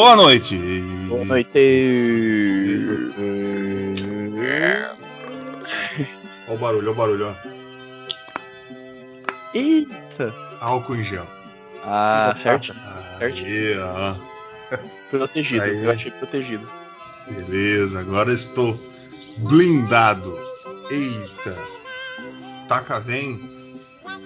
[0.00, 0.56] Boa noite.
[1.08, 1.58] Boa noite.
[6.48, 7.34] Olha o barulho, olha o barulho, ó.
[9.52, 10.34] Eita.
[10.62, 11.26] Álcool em gel.
[11.84, 12.74] Ah, certo.
[13.18, 13.44] Certo.
[13.44, 14.14] Aí, ó.
[15.10, 15.84] Protegido, Aí.
[15.84, 16.66] eu achei protegido.
[17.28, 18.74] Beleza, agora estou
[19.36, 20.34] blindado.
[20.90, 21.54] Eita.
[22.68, 23.38] Taca vem,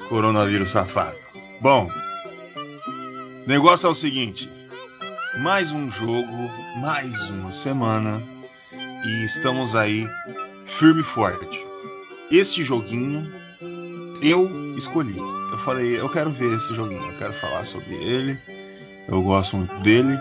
[0.08, 1.16] coronavírus safado.
[1.60, 1.90] Bom,
[3.44, 4.48] o negócio é o seguinte.
[5.38, 8.22] Mais um jogo, mais uma semana
[9.06, 10.08] e estamos aí
[10.66, 11.64] firme e forte.
[12.30, 13.26] Este joguinho
[14.22, 15.16] eu escolhi.
[15.16, 18.38] Eu falei, eu quero ver esse joguinho, eu quero falar sobre ele.
[19.08, 20.16] Eu gosto muito dele,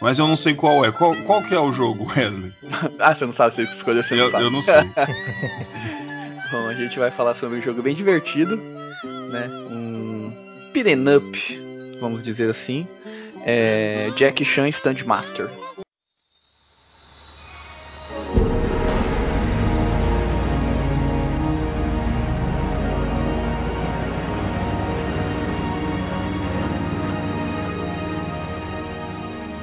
[0.00, 0.90] mas eu não sei qual é.
[0.92, 2.52] Qual, qual que é o jogo, Wesley?
[2.98, 4.44] Ah, você não sabe se escolheu, você não Eu, sabe.
[4.44, 4.74] eu não sei.
[6.50, 8.56] Bom, a gente vai falar sobre um jogo bem divertido,
[9.30, 9.48] né?
[9.70, 10.32] Um
[10.72, 11.60] beat'em up,
[12.00, 12.86] vamos dizer assim.
[13.44, 15.50] É Jack Chan Stand Master.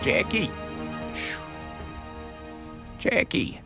[0.01, 0.51] Jackie.
[2.99, 3.61] Jackie,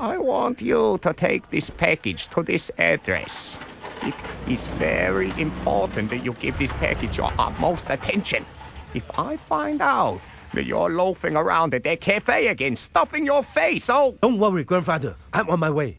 [0.00, 3.56] I want you to take this package to this address.
[4.02, 4.14] It
[4.48, 8.44] is very important that you give this package your utmost attention.
[8.94, 10.20] If I find out
[10.52, 15.16] that you're loafing around at that cafe again, stuffing your face, oh, Don't worry, grandfather.
[15.32, 15.98] I'm on my way.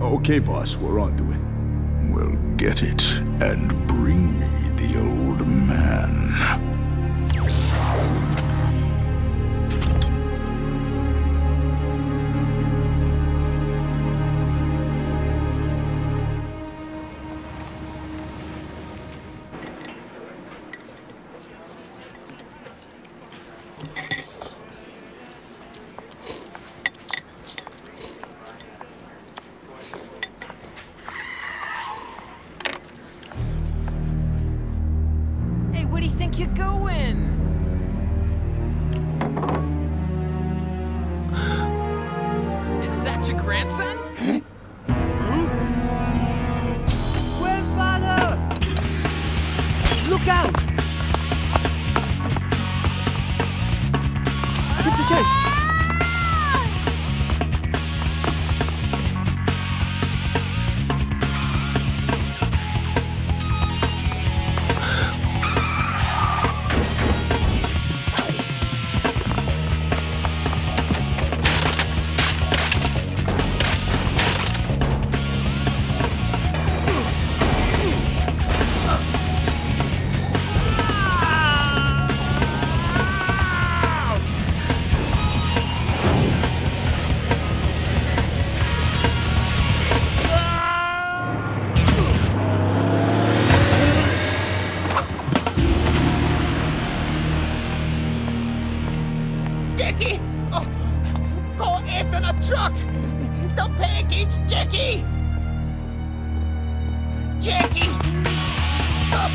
[0.00, 2.12] Okay, boss, we're on to it.
[2.14, 3.02] Well, get it
[3.42, 4.61] and bring me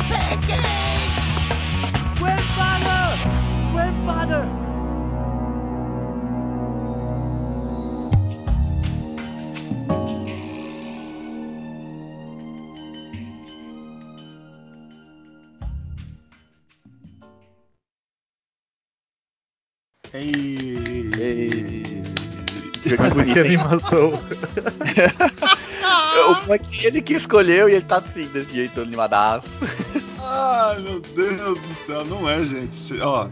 [0.09, 1.15] pickings!
[2.19, 3.03] Grandfather!
[3.71, 4.43] Grandfather!
[20.11, 20.31] Hey.
[21.15, 21.67] Hey.
[22.97, 24.15] Počeli masou.
[26.17, 26.31] Que.
[26.31, 29.49] O moleque ele que escolheu e ele tá assim, desse jeito, animadaço.
[30.19, 32.99] Ai, meu Deus do céu, não é, gente.
[33.01, 33.29] Ó,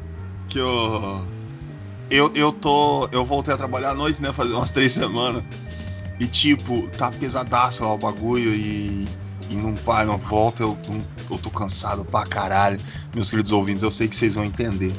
[0.47, 1.25] que eu.
[2.09, 3.09] Eu, eu tô.
[3.11, 4.31] Eu voltei a trabalhar à noite, né?
[4.31, 5.43] Fazer umas três semanas.
[6.19, 9.07] E tipo, tá pesadaço lá o bagulho e.
[9.49, 10.77] e não vai, não volta, eu,
[11.29, 12.79] eu tô cansado pra caralho.
[13.13, 14.93] Meus queridos ouvintes, eu sei que vocês vão entender.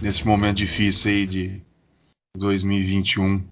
[0.00, 1.62] Nesse momento difícil aí de
[2.36, 3.44] 2021,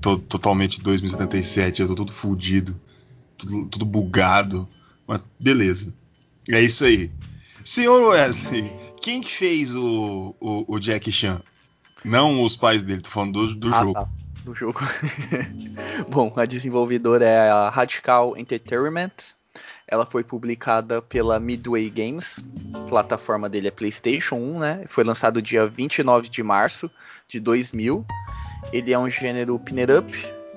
[0.00, 2.78] totalmente 2077, eu tô tudo fudido,
[3.36, 4.68] tudo, tudo bugado,
[5.06, 5.92] mas beleza.
[6.48, 7.10] É isso aí.
[7.64, 11.40] Senhor Wesley, quem que fez o, o, o Jack Chan?
[12.04, 13.92] Não os pais dele, tô falando do, do Ah, jogo.
[13.94, 14.08] tá,
[14.44, 14.80] do jogo.
[16.10, 19.12] Bom, a desenvolvedora é a Radical Entertainment.
[19.86, 22.40] Ela foi publicada pela Midway Games.
[22.72, 24.84] A plataforma dele é PlayStation 1, né?
[24.88, 26.90] Foi lançado dia 29 de março
[27.28, 28.04] de 2000.
[28.72, 30.10] Ele é um gênero pin-up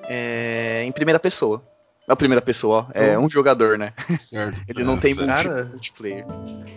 [0.04, 1.62] é, em primeira pessoa.
[2.06, 3.92] Não, primeira pessoa, ó, é um jogador, né?
[4.18, 4.62] Certo.
[4.68, 5.64] Ele não É, tem multi- Cara.
[5.64, 6.24] multiplayer.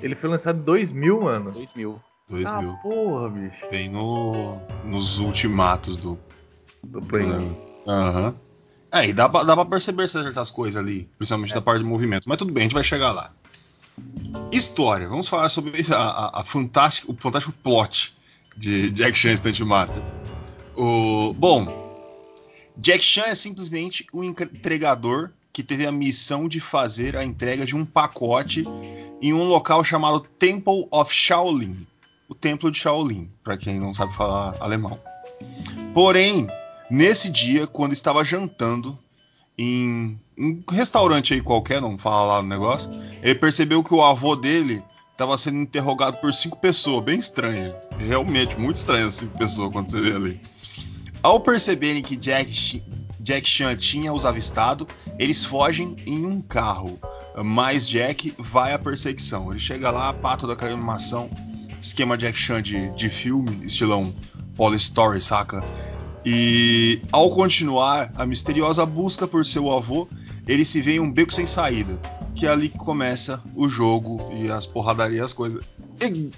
[0.01, 1.51] Ele foi lançado em 2000, mano.
[1.51, 2.01] 2000.
[2.27, 2.71] 2000.
[2.71, 3.69] Ah, porra, bicho.
[3.69, 6.17] Bem no, nos ultimatos do.
[6.83, 7.25] Do Play.
[7.27, 7.55] do-
[7.87, 8.35] Aham.
[8.91, 12.27] É, e dá, pra- dá pra perceber certas coisas ali, principalmente da parte de movimento.
[12.27, 13.31] Mas tudo bem, a gente vai chegar lá.
[14.51, 15.07] História.
[15.07, 18.15] Vamos falar sobre a, a, a fantástica, o fantástico plot
[18.57, 20.01] de Jack Chan Stunt Master.
[20.81, 21.67] O, bom,
[22.77, 27.75] Jack Chan é simplesmente um entregador que teve a missão de fazer a entrega de
[27.75, 28.63] um pacote
[29.21, 31.85] em um local chamado Temple of Shaolin,
[32.29, 34.97] o Templo de Shaolin, para quem não sabe falar alemão.
[35.93, 36.47] Porém,
[36.89, 38.97] nesse dia, quando estava jantando
[39.57, 42.89] em um restaurante aí qualquer, não fala lá no negócio,
[43.21, 44.81] ele percebeu que o avô dele
[45.11, 47.75] estava sendo interrogado por cinco pessoas, bem estranho.
[47.97, 50.41] Realmente, muito estranho cinco pessoas quando você vê ali.
[51.21, 52.81] Ao perceberem que Jack,
[53.19, 54.87] Jack Chan tinha os avistado,
[55.17, 56.97] eles fogem em um carro.
[57.43, 59.51] Mas Jack vai à perseguição.
[59.51, 61.29] Ele chega lá, pá, toda aquela animação,
[61.81, 64.13] esquema Jack Chan de, de filme, estilão
[64.55, 65.63] Polystory, saca?
[66.25, 70.07] E ao continuar a misteriosa busca por seu avô,
[70.47, 71.99] ele se vê em um beco sem saída.
[72.35, 75.63] Que é ali que começa o jogo e as porradarias, as coisas.
[76.01, 76.29] E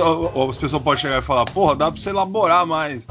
[0.00, 3.06] ó, as pessoas podem chegar e falar, porra, dá pra você elaborar mais.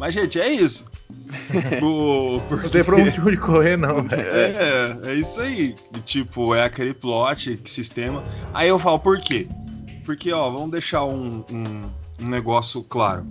[0.00, 0.86] Mas, gente, é isso.
[1.82, 4.22] O- Não tem pra onde correr, não, velho.
[4.28, 5.76] é, é isso aí.
[5.94, 8.24] E, tipo, é aquele plot, que sistema.
[8.54, 9.46] Aí eu falo, por quê?
[10.04, 13.26] Porque, ó, vamos deixar um, um- um negócio claro.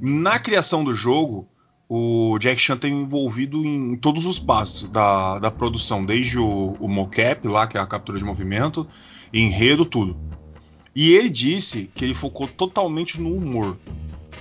[0.00, 1.46] Na criação do jogo,
[1.88, 6.88] o Jack Chan tem envolvido em todos os passos da, da produção, desde o, o
[6.88, 8.86] mocap lá, que é a captura de movimento,
[9.32, 10.16] enredo, tudo.
[10.94, 13.76] E ele disse que ele focou totalmente no humor.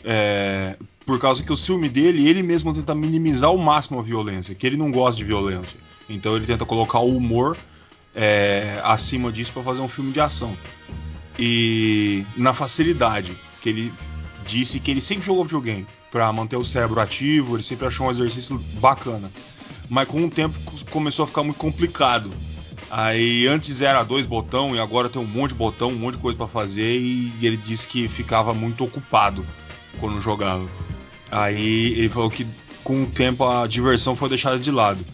[0.03, 0.75] É,
[1.07, 4.67] por causa que o filme dele, ele mesmo tenta minimizar ao máximo a violência, que
[4.67, 5.79] ele não gosta de violência.
[6.09, 7.55] Então ele tenta colocar o humor
[8.13, 10.55] é, acima disso para fazer um filme de ação.
[11.39, 13.93] E na facilidade, que ele
[14.45, 18.11] disse que ele sempre jogou videogame para manter o cérebro ativo, ele sempre achou um
[18.11, 19.31] exercício bacana.
[19.89, 20.59] Mas com o tempo
[20.91, 22.29] começou a ficar muito complicado.
[22.91, 26.21] Aí antes era dois botão e agora tem um monte de botão, um monte de
[26.21, 29.45] coisa para fazer e ele disse que ficava muito ocupado
[30.01, 30.67] quando jogava.
[31.31, 32.47] Aí ele falou que
[32.83, 35.05] com o tempo a diversão foi deixada de lado.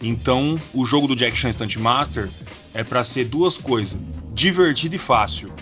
[0.00, 2.28] Então o jogo do Jack Chan Stunt Master
[2.74, 4.00] é para ser duas coisas:
[4.34, 5.52] divertido e fácil.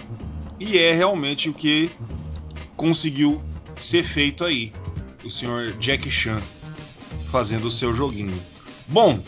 [0.59, 1.91] E é realmente o que
[2.77, 3.43] conseguiu
[3.77, 4.73] ser feito aí.
[5.25, 6.41] O senhor Jack Chan
[7.31, 8.39] fazendo o seu joguinho.
[8.89, 9.23] Bom,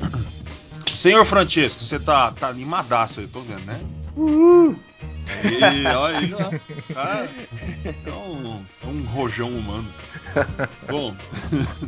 [0.94, 3.80] senhor Francesco, você tá, tá animadaço aí, tô vendo, né?
[5.62, 6.94] Aí, olha aí.
[6.94, 7.30] Cara,
[8.06, 9.88] é um, é um rojão humano.
[10.88, 11.14] Bom,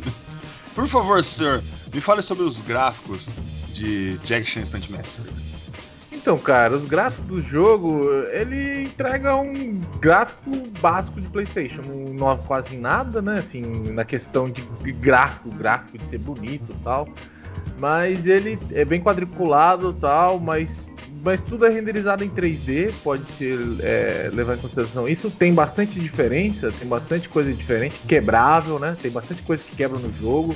[0.73, 1.63] por favor, senhor,
[1.93, 3.29] me fale sobre os gráficos
[3.73, 5.25] de Jack Stunt Master.
[6.21, 12.43] Então, cara, os gráficos do jogo, ele entrega um gráfico básico de PlayStation, não inova
[12.43, 13.39] quase nada, né?
[13.39, 17.09] Assim, na questão de gráfico, gráfico de ser bonito e tal.
[17.79, 20.87] Mas ele é bem quadriculado e tal, mas,
[21.23, 25.29] mas tudo é renderizado em 3D, pode ser é, levar em consideração isso.
[25.29, 28.95] Tem bastante diferença, tem bastante coisa diferente, quebrável, né?
[29.01, 30.55] Tem bastante coisa que quebra no jogo.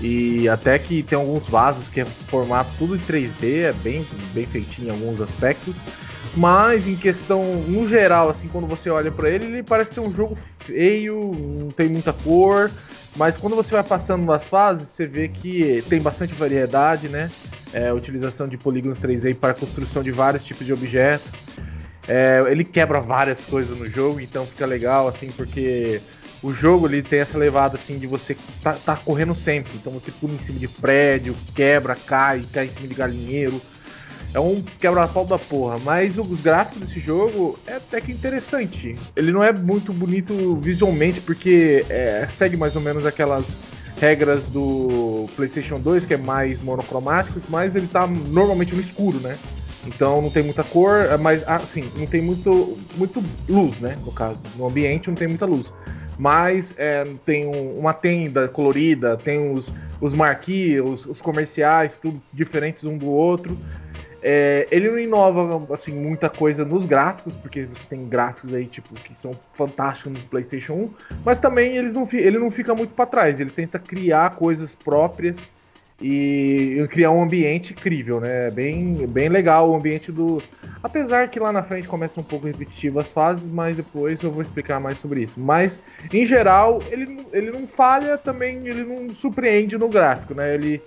[0.00, 4.44] E até que tem alguns vasos que é formato tudo em 3D, é bem, bem
[4.44, 5.74] feitinho em alguns aspectos.
[6.36, 10.12] Mas em questão, no geral, assim, quando você olha pra ele, ele parece ser um
[10.12, 12.70] jogo feio, não tem muita cor.
[13.16, 17.30] Mas quando você vai passando nas fases, você vê que tem bastante variedade, né?
[17.72, 21.28] É, utilização de polígonos 3D para construção de vários tipos de objetos.
[22.06, 26.00] É, ele quebra várias coisas no jogo, então fica legal, assim, porque
[26.42, 29.72] o jogo ele tem essa levada assim de você tá, tá correndo sempre.
[29.74, 33.60] Então você pula em cima de prédio, quebra, cai, cai em cima de galinheiro.
[34.34, 35.78] É um quebra-pau da porra.
[35.78, 38.96] Mas os gráficos desse jogo é até que interessante.
[39.16, 43.58] Ele não é muito bonito visualmente, porque é, segue mais ou menos aquelas
[44.00, 49.36] regras do PlayStation 2, que é mais monocromático, mas ele tá normalmente no escuro, né?
[49.86, 53.96] Então não tem muita cor, mas assim, não tem muito, muito luz, né?
[54.04, 55.72] No caso, no ambiente não tem muita luz.
[56.18, 59.64] Mas é, tem um, uma tenda colorida, tem os,
[60.00, 63.56] os marquis, os, os comerciais, tudo diferentes um do outro.
[64.22, 68.92] É, ele não inova assim muita coisa nos gráficos, porque você tem gráficos aí tipo
[68.94, 70.94] que são fantásticos no PlayStation 1,
[71.24, 73.40] mas também ele não, ele não fica muito para trás.
[73.40, 75.38] Ele tenta criar coisas próprias
[76.00, 78.50] e criar um ambiente incrível, né?
[78.50, 80.40] Bem, bem legal o ambiente do.
[80.80, 84.40] Apesar que lá na frente começa um pouco repetitivo as fases, mas depois eu vou
[84.40, 85.40] explicar mais sobre isso.
[85.40, 85.80] Mas
[86.12, 90.54] em geral ele, ele não falha também, ele não surpreende no gráfico, né?
[90.54, 90.80] Ele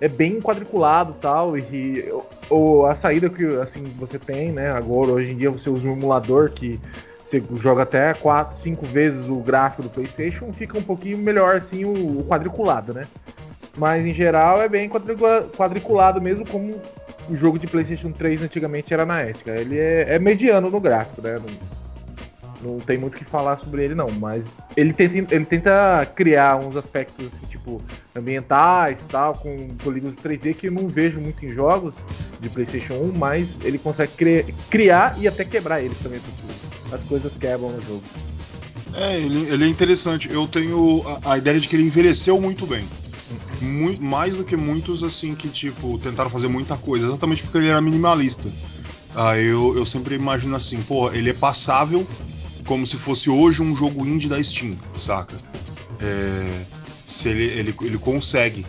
[0.00, 2.12] é bem quadriculado tal e
[2.48, 4.70] ou a saída que assim você tem, né?
[4.70, 6.80] Agora hoje em dia você usa um emulador que
[7.26, 11.84] você joga até 4, 5 vezes o gráfico do PlayStation, fica um pouquinho melhor assim
[11.84, 13.06] o, quadriculado, né?
[13.76, 14.90] Mas em geral é bem
[15.56, 16.80] quadriculado mesmo como
[17.28, 19.52] o jogo de PlayStation 3 antigamente era na ética.
[19.52, 21.36] Ele é, é mediano no gráfico, né?
[22.62, 26.56] Não, tem muito o que falar sobre ele não, mas ele tenta, ele tenta criar
[26.56, 27.80] uns aspectos assim, tipo
[28.14, 31.94] ambientais tal, com polígonos 3D que eu não vejo muito em jogos
[32.40, 36.20] de PlayStation 1, mas ele consegue criar, criar e até quebrar eles também.
[36.92, 38.02] As coisas quebram no jogo.
[38.94, 40.30] É, ele, ele é interessante.
[40.30, 42.86] Eu tenho a, a ideia de que ele envelheceu muito bem
[43.60, 47.68] muito, mais do que muitos assim que tipo tentaram fazer muita coisa, exatamente porque ele
[47.68, 48.50] era minimalista.
[49.14, 52.06] Aí eu, eu sempre imagino assim, pô, ele é passável
[52.68, 55.40] como se fosse hoje um jogo indie da Steam, saca?
[56.00, 56.64] É,
[57.04, 58.66] se ele, ele, ele consegue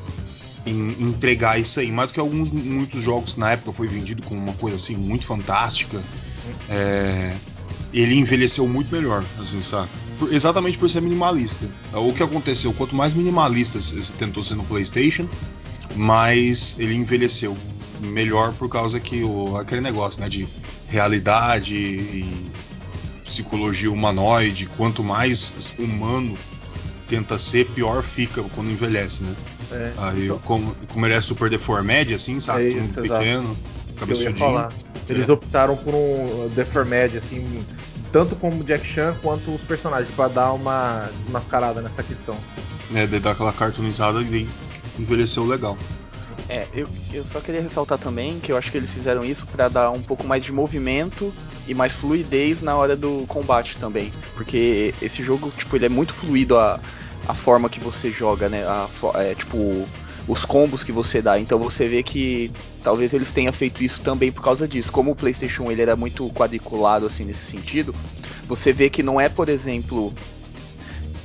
[0.66, 4.42] em, entregar isso aí, mais do que alguns muitos jogos na época foi vendido como
[4.42, 6.02] uma coisa assim muito fantástica.
[6.70, 7.36] É,
[7.94, 9.90] ele envelheceu muito melhor, assim, saca?
[10.32, 11.70] exatamente por ser minimalista.
[11.94, 12.74] O que aconteceu?
[12.74, 15.28] Quanto mais minimalista você tentou ser no PlayStation,
[15.96, 17.56] mais ele envelheceu.
[18.02, 20.48] Melhor por causa que o, aquele negócio né, de
[20.88, 22.50] realidade e
[23.30, 26.36] psicologia humanoide, quanto mais humano
[27.08, 29.36] tenta ser, pior fica quando envelhece, né?
[29.72, 30.40] É, Aí, então...
[30.40, 32.66] como, como ele é super deformed, assim, sabe?
[32.66, 33.58] É isso, pequeno,
[33.98, 34.68] cabeçudinho.
[35.08, 35.32] Eles é.
[35.32, 37.66] optaram por um deformed, assim,
[38.12, 42.36] tanto como Jack Chan quanto os personagens, para dar uma desmascarada nessa questão.
[42.94, 44.48] É, de dar aquela cartoonizada e
[45.00, 45.78] envelheceu legal.
[46.48, 49.68] É, eu, eu só queria ressaltar também que eu acho que eles fizeram isso para
[49.68, 51.32] dar um pouco mais de movimento
[51.70, 54.12] e mais fluidez na hora do combate também.
[54.34, 56.80] Porque esse jogo, tipo, ele é muito fluido a,
[57.28, 58.66] a forma que você joga, né?
[58.66, 58.90] A,
[59.22, 59.88] é, tipo,
[60.28, 61.38] os combos que você dá.
[61.38, 62.52] Então você vê que
[62.84, 64.92] talvez eles tenham feito isso também por causa disso.
[64.92, 67.94] Como o PlayStation 1 ele era muito quadriculado assim nesse sentido,
[68.48, 70.12] você vê que não é, por exemplo,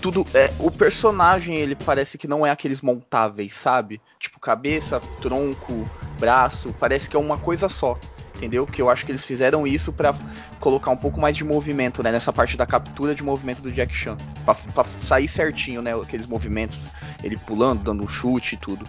[0.03, 3.99] tudo é, o personagem ele parece que não é aqueles montáveis, sabe?
[4.21, 5.89] Tipo cabeça, tronco,
[6.21, 7.97] braço, parece que é uma coisa só
[8.35, 8.67] entendeu?
[8.67, 10.15] Que eu acho que eles fizeram isso para
[10.61, 12.11] colocar um pouco mais de movimento, né?
[12.11, 14.17] Nessa parte da captura de movimento do Jack Chan.
[14.45, 15.95] Pra, pra, sair certinho, né?
[15.95, 16.79] Aqueles movimentos.
[17.23, 18.87] Ele pulando, dando um chute e tudo.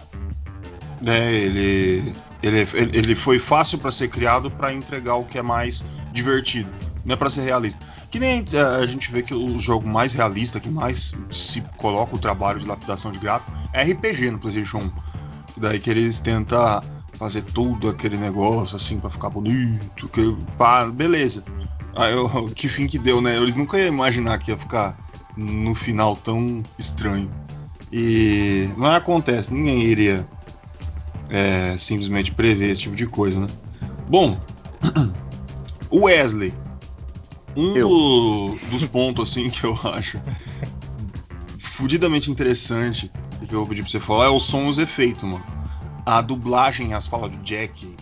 [1.06, 2.14] É, ele.
[2.42, 6.70] Ele, ele foi fácil para ser criado para entregar o que é mais divertido.
[7.04, 7.84] Não é para ser realista.
[8.10, 8.44] Que nem
[8.80, 12.66] a gente vê que o jogo mais realista, que mais se coloca o trabalho de
[12.66, 14.90] lapidação de gráfico, é RPG no PlayStation 1.
[15.56, 16.82] Daí que eles tentam
[17.16, 21.42] fazer tudo aquele negócio assim para ficar bonito, que pá, beleza.
[21.94, 23.36] Aí eu, que fim que deu, né?
[23.36, 24.98] Eles nunca iam imaginar que ia ficar
[25.36, 27.30] no final tão estranho.
[27.92, 30.28] E não acontece, ninguém iria
[31.28, 33.46] é, simplesmente prever esse tipo de coisa, né?
[34.08, 34.38] Bom,
[35.90, 36.52] o Wesley,
[37.56, 40.20] um do, dos pontos assim que eu acho
[41.58, 44.78] fudidamente interessante e que eu vou pedir pra você falar é o som e os
[44.78, 45.44] efeitos, mano
[46.06, 47.96] a dublagem, as falas do Jack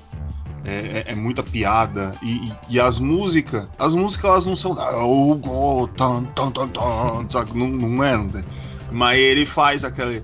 [0.66, 5.34] é, é, é muita piada e, e, as músicas, as músicas elas não são oh,
[5.36, 7.46] go, tan, tan, tan, tan?
[7.54, 8.44] Não, não é, não tem.
[8.92, 10.22] mas ele faz aquele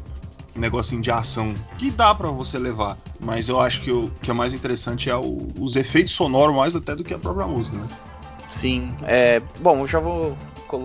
[0.54, 4.34] negocinho de ação que dá para você levar, mas eu acho que o que é
[4.34, 7.88] mais interessante é o, os efeitos sonoros mais até do que a própria música, né?
[8.52, 10.36] Sim, é, bom, eu já vou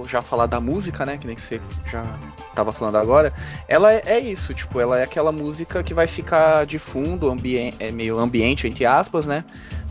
[0.08, 1.18] já falar da música, né?
[1.18, 2.04] Que nem você já
[2.54, 3.34] tava falando agora.
[3.68, 7.36] Ela é, é isso, tipo, ela é aquela música que vai ficar de fundo,
[7.80, 9.44] é meio ambiente, entre aspas, né?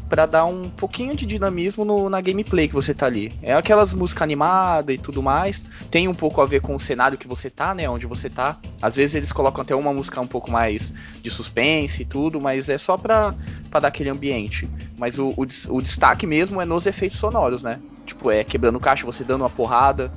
[0.09, 3.33] Para dar um pouquinho de dinamismo no, na gameplay que você tá ali.
[3.43, 5.63] É aquelas músicas animadas e tudo mais.
[5.91, 7.89] Tem um pouco a ver com o cenário que você tá, né?
[7.89, 8.57] Onde você tá.
[8.81, 10.93] Às vezes eles colocam até uma música um pouco mais
[11.23, 13.35] de suspense e tudo, mas é só pra,
[13.71, 14.69] pra dar aquele ambiente.
[14.99, 17.81] Mas o, o, o destaque mesmo é nos efeitos sonoros, né?
[18.07, 20.13] Tipo, é quebrando caixa, você dando uma porrada.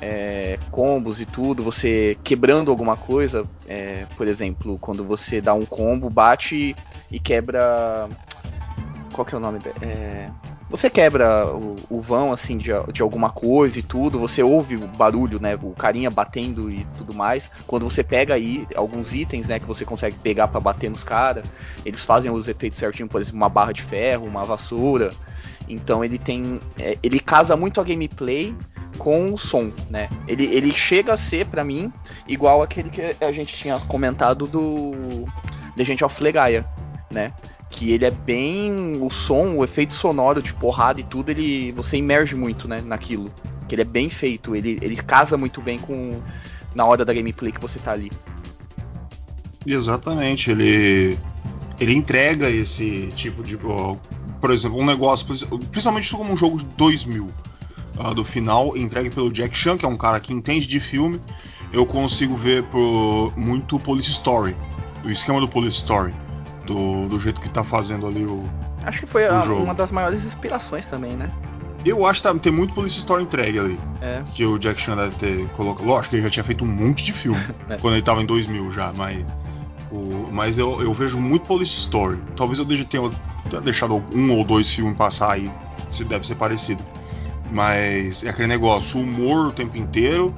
[0.00, 5.64] é, combos e tudo, você quebrando alguma coisa, é, por exemplo, quando você dá um
[5.64, 6.74] combo, bate
[7.10, 8.08] e quebra.
[9.14, 9.60] Qual que é o nome?
[9.80, 10.28] É,
[10.68, 14.88] você quebra o, o vão assim de, de, alguma coisa e tudo, você ouve o
[14.88, 17.48] barulho, né, o carinha batendo e tudo mais.
[17.64, 21.44] Quando você pega aí alguns itens, né, que você consegue pegar para bater nos caras,
[21.86, 25.12] eles fazem os efeitos certinho, por exemplo, uma barra de ferro, uma vassoura.
[25.68, 28.52] Então ele tem, é, ele casa muito a gameplay
[28.98, 30.08] com o som, né?
[30.26, 31.92] Ele, ele chega a ser para mim
[32.26, 35.24] igual aquele que a gente tinha comentado do
[35.76, 36.66] Legend of Legaia,
[37.12, 37.32] né?
[37.74, 41.96] Que ele é bem o som, o efeito sonoro de porrada e tudo, ele você
[41.96, 43.28] emerge muito, né, naquilo.
[43.68, 46.22] Que ele é bem feito, ele, ele casa muito bem com
[46.72, 48.12] na hora da gameplay que você tá ali.
[49.66, 51.18] Exatamente, ele
[51.80, 53.96] ele entrega esse tipo de, ó,
[54.40, 55.26] por exemplo, um negócio,
[55.70, 57.28] principalmente como um jogo de 2000
[57.98, 61.20] uh, do final, entregue pelo Jack Chan, que é um cara que entende de filme,
[61.72, 64.54] eu consigo ver por muito Police Story,
[65.04, 66.14] o esquema do Police Story,
[66.66, 68.48] do, do jeito que tá fazendo ali o.
[68.84, 71.30] Acho que foi a, uma das maiores inspirações também, né?
[71.84, 73.80] Eu acho que tá, tem muito Police Story entregue ali.
[74.00, 74.22] É.
[74.34, 75.86] Que o Jack Chan deve ter colocado.
[75.86, 77.76] Lógico que ele já tinha feito um monte de filme é.
[77.76, 79.24] quando ele tava em 2000 já, mas.
[79.90, 82.18] O, mas eu, eu vejo muito Police Story.
[82.36, 83.10] Talvez eu tenha
[83.62, 85.50] deixado um ou dois filmes passar aí,
[85.90, 86.84] se deve ser parecido.
[87.52, 90.34] Mas é aquele negócio, humor o tempo inteiro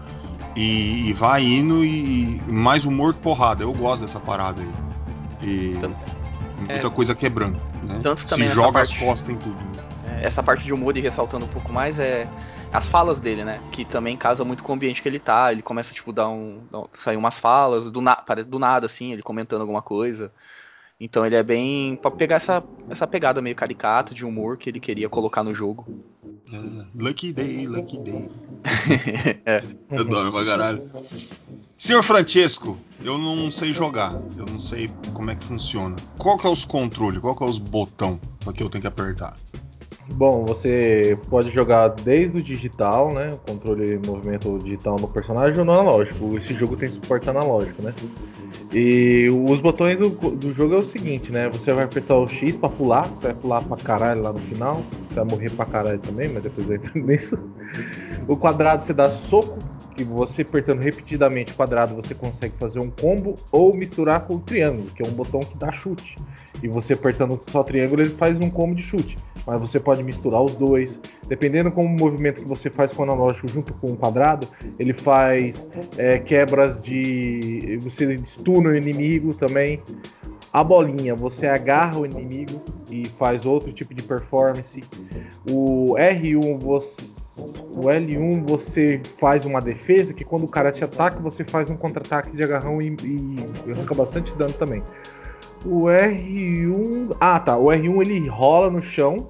[0.54, 3.62] e, e vai indo e mais humor que porrada.
[3.62, 4.85] Eu gosto dessa parada aí.
[5.42, 5.98] E Tanto,
[6.58, 7.60] muita é, coisa quebrando.
[7.82, 8.00] Né?
[8.02, 9.56] Tanto Se joga parte, as costas em tudo.
[9.56, 9.84] Né?
[10.20, 12.28] É, essa parte de humor e ressaltando um pouco mais é
[12.72, 13.60] as falas dele, né?
[13.72, 15.52] Que também casa muito com o ambiente que ele tá.
[15.52, 16.60] Ele começa, tipo, dar um.
[16.92, 18.14] Sair umas falas, do, na,
[18.46, 20.32] do nada, assim, ele comentando alguma coisa.
[20.98, 21.96] Então ele é bem.
[21.96, 25.86] pra pegar essa, essa pegada meio caricata de humor que ele queria colocar no jogo.
[26.52, 28.30] É, lucky Day, Lucky Day.
[29.44, 29.62] é.
[29.90, 30.90] Eu adoro pra caralho.
[31.76, 34.14] Senhor Francesco, eu não sei jogar.
[34.36, 35.96] Eu não sei como é que funciona.
[36.18, 37.20] Qual que é os controles?
[37.20, 38.20] Qual que é os botão
[38.54, 39.36] que eu tenho que apertar?
[40.08, 43.32] Bom, você pode jogar desde o digital, né?
[43.32, 46.36] O controle movimento digital no personagem ou no analógico.
[46.38, 47.92] Esse jogo tem suporte analógico, né?
[48.78, 51.48] E os botões do, do jogo é o seguinte, né?
[51.48, 54.82] Você vai apertar o X pra pular, você vai pular pra caralho lá no final.
[55.08, 57.38] Você vai morrer pra caralho também, mas depois eu entro nisso.
[58.28, 59.58] O quadrado você dá soco,
[59.96, 64.88] que você apertando repetidamente quadrado você consegue fazer um combo ou misturar com o triângulo,
[64.90, 66.18] que é um botão que dá chute.
[66.62, 69.16] E você apertando só triângulo ele faz um combo de chute.
[69.46, 71.00] Mas você pode misturar os dois.
[71.26, 74.46] Dependendo como o movimento que você faz com o analógico junto com o quadrado,
[74.78, 77.78] ele faz é, quebras de.
[77.82, 79.80] Você stuna o inimigo também.
[80.52, 84.82] A bolinha, você agarra o inimigo e faz outro tipo de performance.
[85.48, 91.20] O R1 você o L1 você faz uma defesa que quando o cara te ataca,
[91.20, 92.96] você faz um contra-ataque de agarrão e,
[93.66, 94.82] e arranca bastante dano também.
[95.64, 97.16] O R1.
[97.20, 99.28] Ah tá, o R1 ele rola no chão,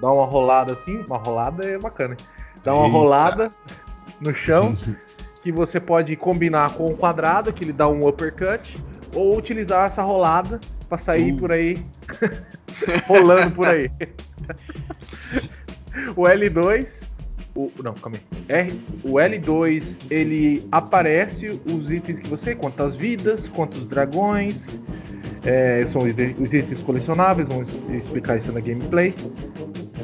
[0.00, 2.16] dá uma rolada assim, uma rolada é bacana.
[2.62, 2.96] Dá uma Eita.
[2.96, 3.50] rolada
[4.20, 4.74] no chão
[5.42, 8.76] que você pode combinar com o quadrado, que ele dá um uppercut,
[9.14, 11.36] ou utilizar essa rolada para sair uh.
[11.38, 11.78] por aí
[13.08, 13.90] rolando por aí.
[16.14, 17.05] o L2
[17.56, 18.66] o, não, calma aí.
[18.68, 24.68] R, o L2 ele aparece os itens que você, quantas vidas, quantos dragões,
[25.44, 29.14] é, são os itens colecionáveis, vamos explicar isso na gameplay.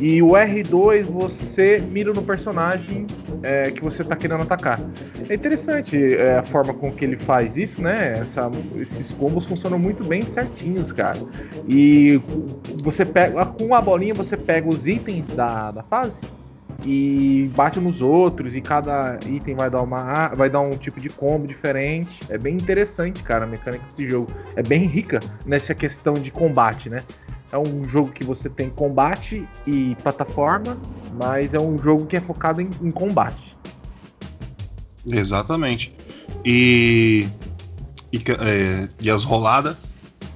[0.00, 3.06] E o R2 você mira no personagem
[3.42, 4.80] é, que você está querendo atacar.
[5.28, 8.18] É interessante é, a forma com que ele faz isso, né?
[8.20, 11.20] Essa, esses combos funcionam muito bem certinhos, cara.
[11.68, 12.20] E
[12.82, 16.20] você pega com a bolinha você pega os itens da, da fase
[16.84, 21.08] e bate nos outros e cada item vai dar uma vai dar um tipo de
[21.08, 22.20] combo diferente.
[22.28, 24.32] É bem interessante, cara, a mecânica desse jogo.
[24.56, 27.02] É bem rica nessa questão de combate, né?
[27.50, 30.78] É um jogo que você tem combate e plataforma,
[31.12, 33.56] mas é um jogo que é focado em, em combate.
[35.06, 35.94] Exatamente.
[36.44, 37.28] E
[38.12, 39.76] e, é, e as roladas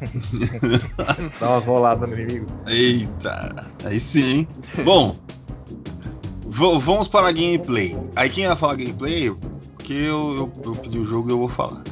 [1.41, 2.47] Dá umas roladas no inimigo.
[2.67, 4.47] Eita, aí sim.
[4.85, 5.17] Bom,
[6.57, 7.95] V vamos para a gameplay.
[8.17, 9.31] Aí quem vai falar gameplay,
[9.75, 11.85] porque eu, eu, eu pedi o jogo e eu vou falar.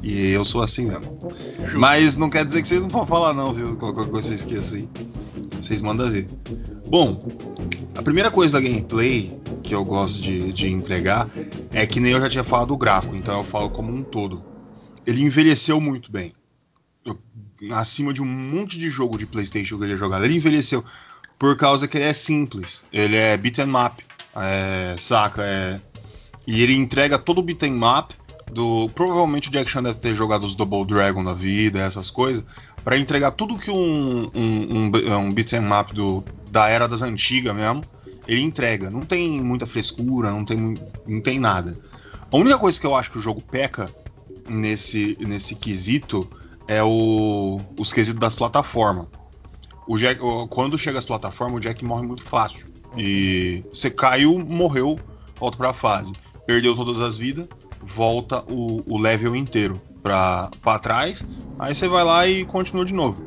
[0.00, 1.32] E eu sou assim mesmo.
[1.74, 3.76] Mas não quer dizer que vocês não podem falar não, viu?
[3.76, 4.88] Qualquer coisa eu esqueço aí.
[5.60, 6.28] Vocês mandam ver.
[6.86, 7.32] Bom,
[7.96, 11.28] a primeira coisa da gameplay que eu gosto de, de entregar
[11.72, 14.40] é que nem eu já tinha falado do gráfico, então eu falo como um todo.
[15.04, 16.32] Ele envelheceu muito bem.
[17.04, 17.18] Eu,
[17.72, 20.24] acima de um monte de jogo de Playstation que eu já jogado.
[20.24, 20.84] Ele envelheceu
[21.40, 22.82] por causa que ele é simples.
[22.92, 24.11] Ele é beat 'em up.
[24.34, 25.42] É, saca?
[25.44, 25.80] É,
[26.46, 28.12] E ele entrega todo o beat'em map
[28.50, 28.88] do.
[28.94, 32.44] Provavelmente o Jack Chan deve ter jogado os Double Dragon na vida, essas coisas,
[32.84, 37.54] Pra entregar tudo que um, um, um, um beat'em map do, da era das antigas
[37.54, 37.82] mesmo,
[38.26, 38.90] ele entrega.
[38.90, 41.78] Não tem muita frescura, não tem, não tem nada.
[42.30, 43.88] A única coisa que eu acho que o jogo peca
[44.48, 46.28] nesse, nesse quesito
[46.66, 49.06] é o, os quesitos das plataformas.
[49.86, 52.71] O Jack, quando chega às plataformas, o Jack morre muito fácil.
[52.96, 54.98] E você caiu, morreu,
[55.38, 56.12] volta pra fase.
[56.46, 57.46] Perdeu todas as vidas,
[57.82, 60.50] volta o, o level inteiro pra
[60.80, 61.26] trás.
[61.58, 63.22] Aí você vai lá e continua de novo.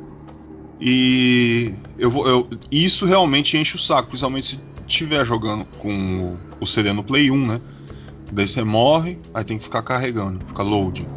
[0.80, 6.66] E eu vou, eu- isso realmente enche o saco, principalmente se estiver jogando com o,
[6.66, 7.62] CD no Play 1, né?
[8.32, 11.08] Daí você morre, aí tem que ficar carregando, fica loading.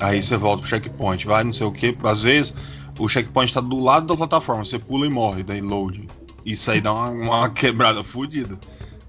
[0.00, 1.96] Aí você volta pro checkpoint, vai não sei o que.
[2.02, 2.54] Às vezes
[2.98, 6.08] o checkpoint tá do lado da plataforma, você pula e morre, daí loading.
[6.44, 8.58] Isso aí dá uma, uma quebrada fodida.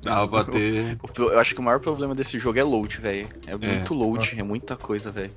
[0.02, 0.98] Dava pra ter.
[1.18, 3.30] Eu acho que o maior problema desse jogo é load, velho.
[3.46, 4.36] É muito load, Nossa.
[4.40, 5.32] é muita coisa, velho.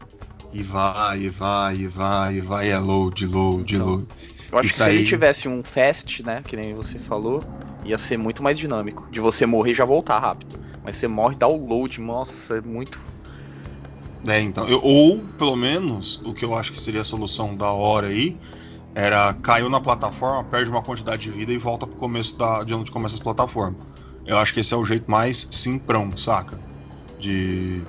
[0.53, 3.87] E vai, e vai, e vai, e vai, é load, load, Então.
[3.87, 4.07] load.
[4.51, 7.45] Eu acho Isso que se ele aí- tivesse um fast, né, que nem você falou,
[7.85, 9.07] ia ser muito mais dinâmico.
[9.11, 10.59] De você morrer e já voltar rápido.
[10.83, 12.99] Mas você morre, dá o load, nossa, é muito.
[14.27, 17.71] É, então, eu- ou pelo menos o que eu acho que seria a solução da
[17.71, 18.39] hora aí
[19.01, 22.75] era caiu na plataforma, perde uma quantidade de vida e volta pro começo da, de
[22.75, 23.81] onde começa as plataformas.
[24.27, 26.59] Eu acho que esse é o jeito mais simprão, saca?
[27.21, 27.81] De.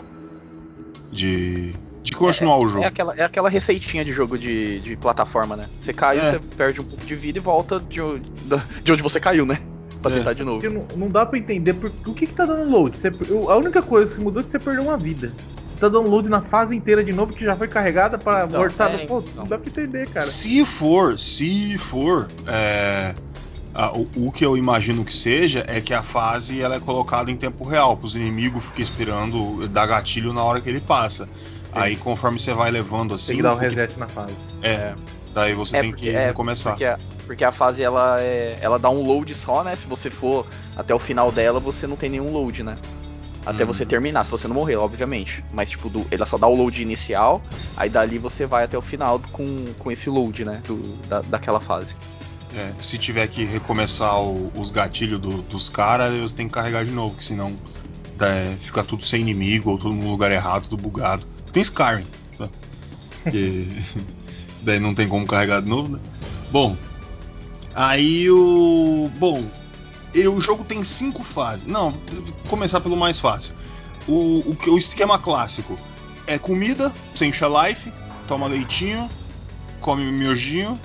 [1.12, 1.74] De.
[2.02, 2.84] De continuar o jogo.
[2.84, 5.68] É aquela, é aquela receitinha de jogo de, de plataforma, né?
[5.80, 6.32] Você caiu, É.
[6.32, 8.00] você perde um pouco de vida e volta de,
[8.84, 9.60] de onde você caiu, né?
[10.02, 10.16] Pra É.
[10.20, 10.68] tentar de novo.
[10.70, 12.98] Não, não dá pra entender por, o que que tá dando load.
[12.98, 15.34] Você- eu- a única coisa que mudou é que você perdeu uma vida.
[15.80, 18.94] Tá dando load na fase inteira de novo que já foi carregada pra Então, voltar.
[18.94, 19.34] é, Pô, então.
[19.36, 20.26] não dá pra entender, cara.
[20.26, 23.16] Se for, se for, é,
[23.74, 27.32] a- o, o que eu imagino que seja é que a fase ela é colocada
[27.32, 31.30] em tempo real, para os inimigos fiquem esperando dar gatilho na hora que ele passa.
[31.72, 34.34] Aí conforme você vai levando assim, Tem que dar um porque- reset na fase.
[34.62, 34.94] é,
[35.34, 36.74] daí você É, tem porque- que é, recomeçar.
[36.74, 39.76] Porque a, porque a fase ela, é, ela dá um load só, né?
[39.78, 42.76] Se você for até o final dela, você não tem nenhum load, né?
[43.46, 43.74] Até Uhum.
[43.74, 45.44] você terminar, se você não morrer, obviamente.
[45.52, 47.42] Mas, tipo, do, ela só dá o load inicial,
[47.76, 50.62] aí dali você vai até o final com, com esse load, né?
[50.68, 51.96] Do, da, daquela fase.
[52.54, 56.84] É, se tiver que recomeçar o- os gatilhos do- dos caras, você tem que carregar
[56.84, 57.56] de novo, que senão
[58.22, 61.26] é, fica tudo sem inimigo, ou tudo no lugar errado, tudo bugado.
[61.54, 62.06] Tem Skyrim,
[62.38, 62.52] sabe?
[63.32, 63.68] Que
[64.62, 66.00] daí não tem como carregar de novo, né?
[66.52, 66.76] Bom,
[67.74, 69.10] aí o.
[69.18, 69.44] Bom,
[70.14, 71.66] e o jogo tem cinco fases.
[71.66, 73.54] Não, vou começar pelo mais fácil.
[74.08, 75.78] O, o, o esquema clássico
[76.26, 77.92] é comida, você enche a life,
[78.28, 79.08] toma leitinho,
[79.82, 80.80] come miojinho,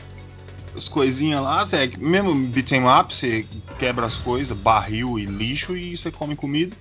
[0.77, 3.47] as coisinhas lá, você, mesmo beat'em up, você
[3.79, 6.77] quebra as coisas, barril e lixo e você come comida.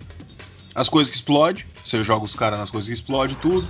[0.75, 3.67] As coisas que explodem, você joga os caras nas coisas que explodem, tudo.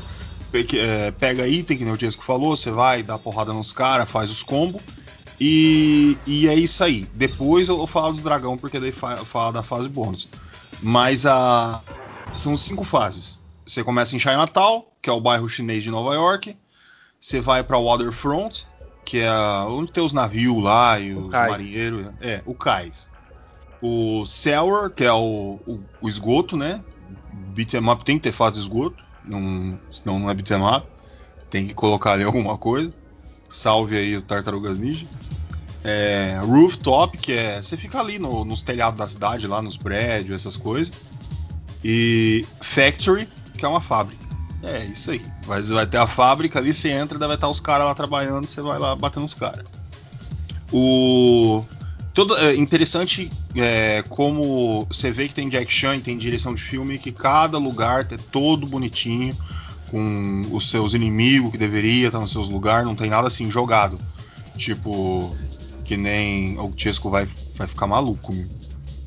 [0.51, 3.73] Pe- que, é, pega item, que nem o Jesco falou, você vai, dá porrada nos
[3.73, 4.81] caras, faz os combos.
[5.45, 7.05] E, e é isso aí.
[7.13, 10.29] Depois eu vou falar dos dragão, porque daí fa fala da fase bônus.
[10.81, 11.81] Mas a.
[12.33, 13.43] São cinco fases.
[13.65, 16.55] Você começa em Chinatown, que é o bairro chinês de Nova York.
[17.19, 18.65] Você vai pra Waterfront,
[19.03, 19.31] que é
[19.67, 21.51] onde tem os navios lá e os cais.
[21.51, 22.07] marinheiros.
[22.21, 23.11] É, o cais.
[23.81, 26.81] O Sewer, que é o, o, o esgoto, né?
[27.53, 30.87] Beat'em up tem que ter fase de esgoto, não, senão não é beat'em up.
[31.49, 32.93] Tem que colocar ali alguma coisa.
[33.49, 35.05] Salve aí os Tartarugas Ninja.
[35.83, 37.61] É, rooftop, que é.
[37.61, 40.93] Você fica ali no- nos telhados da cidade, lá nos prédios, essas coisas.
[41.83, 44.23] E Factory, que é uma fábrica.
[44.63, 45.21] É isso aí.
[45.45, 48.61] Vai, vai ter a fábrica ali, você entra, vai estar os caras lá trabalhando, você
[48.61, 49.65] vai lá batendo os caras.
[50.71, 51.63] O.
[52.13, 56.61] Todo, é interessante é, como você vê que tem Jack Chan e tem direção de
[56.61, 59.35] filme, que cada lugar é todo bonitinho,
[59.89, 63.99] com os seus inimigos que deveria estar nos seus lugares, não tem nada assim jogado.
[64.55, 65.35] Tipo,
[65.83, 66.57] que nem.
[66.59, 68.47] O Chesco vai, vai ficar maluco, meu.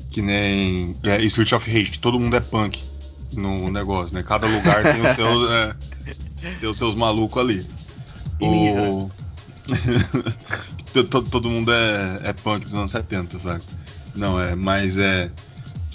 [0.09, 2.83] Que nem é, Street of Rage, que todo mundo é punk
[3.33, 4.23] no negócio, né?
[4.23, 5.75] Cada lugar tem os seus, é,
[6.59, 7.65] tem os seus malucos ali.
[8.39, 9.09] O...
[11.09, 13.63] todo, todo mundo é, é punk dos anos 70, sabe?
[14.15, 15.31] Não, é, mas é.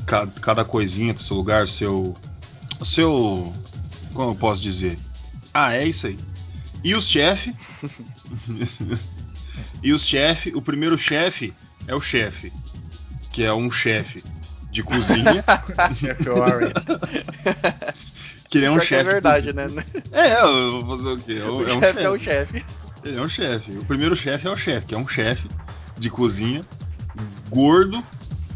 [0.06, 2.16] Cada, cada coisinha tem seu lugar, seu.
[2.82, 3.54] Seu.
[4.12, 4.98] Como eu posso dizer?
[5.54, 6.18] Ah, é isso aí.
[6.84, 7.54] E os chefes.
[9.82, 10.54] e os chefes.
[10.54, 11.52] O primeiro chefe
[11.86, 12.52] é o chefe.
[13.30, 14.22] Que é um chefe
[14.70, 15.44] de cozinha.
[18.48, 18.94] Que ele é um que chefe.
[18.94, 19.66] É de verdade, né?
[20.12, 21.38] É, eu vou fazer o quê?
[21.40, 22.52] É O, um, é um chefe é o chefe.
[22.58, 22.64] chefe.
[23.04, 23.72] Ele é um chefe.
[23.72, 25.48] O primeiro chefe é o chefe, que é um chefe
[25.98, 26.64] de cozinha
[27.48, 28.02] gordo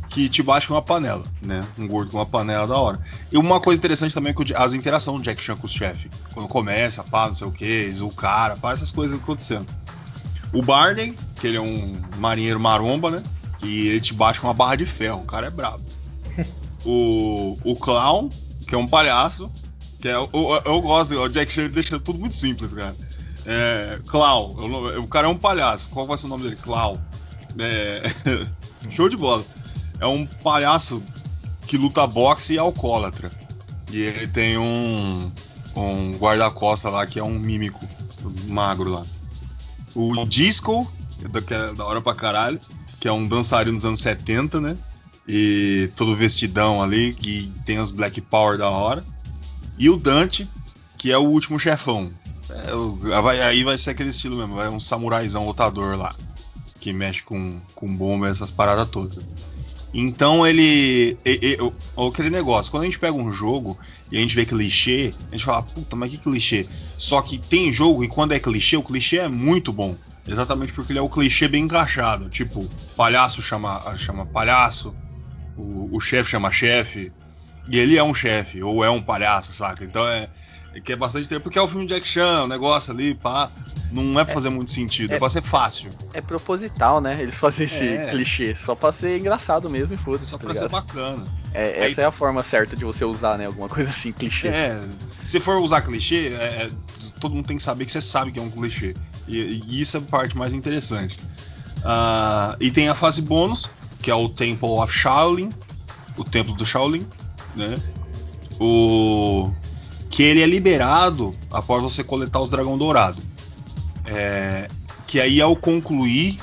[0.08, 1.66] que te bate com uma panela, né?
[1.76, 2.98] Um gordo com uma panela da hora.
[3.30, 5.72] E uma coisa interessante também é que o as interações do Jack Chan com os
[5.72, 6.10] chefes.
[6.32, 9.66] Quando começa, pá, não sei o que, o cara, pá, essas coisas acontecendo.
[10.52, 13.22] O Barney, que ele é um marinheiro maromba, né?
[13.58, 15.82] Que ele te bate com uma barra de ferro, o cara é brabo.
[16.88, 18.28] O, o Clown,
[18.68, 19.50] que é um palhaço,
[20.00, 22.94] que é, o- o- eu, gosto, o Jack Chan deixa tudo muito simples, cara.
[23.44, 26.54] É, Clown, o o cara é um palhaço, qual vai ser o nome dele?
[26.56, 26.96] Clown.
[27.58, 28.02] É,
[28.90, 29.44] show de bola.
[29.98, 31.02] É um palhaço
[31.66, 33.32] que luta boxe e é alcoólatra.
[33.90, 35.28] E ele tem um,
[35.74, 37.84] um guarda-costa lá que é um mímico
[38.46, 39.04] magro lá.
[39.98, 40.90] O Disco,
[41.46, 42.60] que é da hora pra caralho,
[43.00, 44.76] que é um dançarino dos anos 70, né?
[45.26, 49.04] E todo vestidão ali, que tem os Black Power da hora.
[49.78, 50.48] E o Dante,
[50.96, 52.10] que é o último chefão.
[52.48, 56.14] É, vai- aí vai ser aquele estilo mesmo, vai um samuraizão lutador lá.
[56.80, 59.24] Que mexe com, com bomba essas paradas todas.
[59.98, 61.18] Então ele.
[61.24, 61.58] e- e-
[62.08, 63.78] aquele negócio, quando a gente pega um jogo
[64.10, 66.68] e a gente vê clichê, a gente fala, puta, mas que clichê?
[66.98, 69.96] Só que tem jogo e quando é clichê, o clichê é muito bom.
[70.26, 72.28] Exatamente porque ele é o clichê bem encaixado.
[72.28, 74.94] Tipo, palhaço chama, chama palhaço,
[75.56, 77.12] o, o chefe chama chefe,
[77.66, 79.82] e ele é um chefe, ou é um palhaço, saca?
[79.84, 80.28] Então é.
[80.76, 83.14] É que é bastante tempo, porque é o filme de Jack Chan, o negócio ali,
[83.14, 83.50] pá.
[83.92, 85.90] Não é pra fazer muito sentido, é, é- pra ser fácil.
[86.12, 87.22] É proposital, né?
[87.22, 88.06] Eles fazem esse É.
[88.10, 88.54] clichê.
[88.56, 90.28] Só pra ser engraçado mesmo e foda-se.
[90.30, 90.72] Só tá pra ser ligado?
[90.82, 91.24] bacana.
[91.54, 93.46] É, Aí- essa é a forma certa de você usar, né?
[93.46, 94.48] Alguma coisa assim, clichê.
[94.48, 94.78] É,
[95.22, 96.70] se for usar clichê, é, é,
[97.20, 98.94] todo mundo tem que saber que você sabe que é um clichê.
[99.28, 101.18] E, e isso é a parte mais interessante.
[101.84, 103.70] Ah, e tem a fase bônus,
[104.02, 105.50] que é o Temple of Shaolin,
[106.16, 107.06] o Templo do Shaolin,
[107.54, 107.78] né?
[108.58, 109.52] O
[110.16, 113.22] que ele é liberado após você coletar os dragão dourado.
[114.06, 114.66] É,
[115.06, 116.40] que aí ao concluir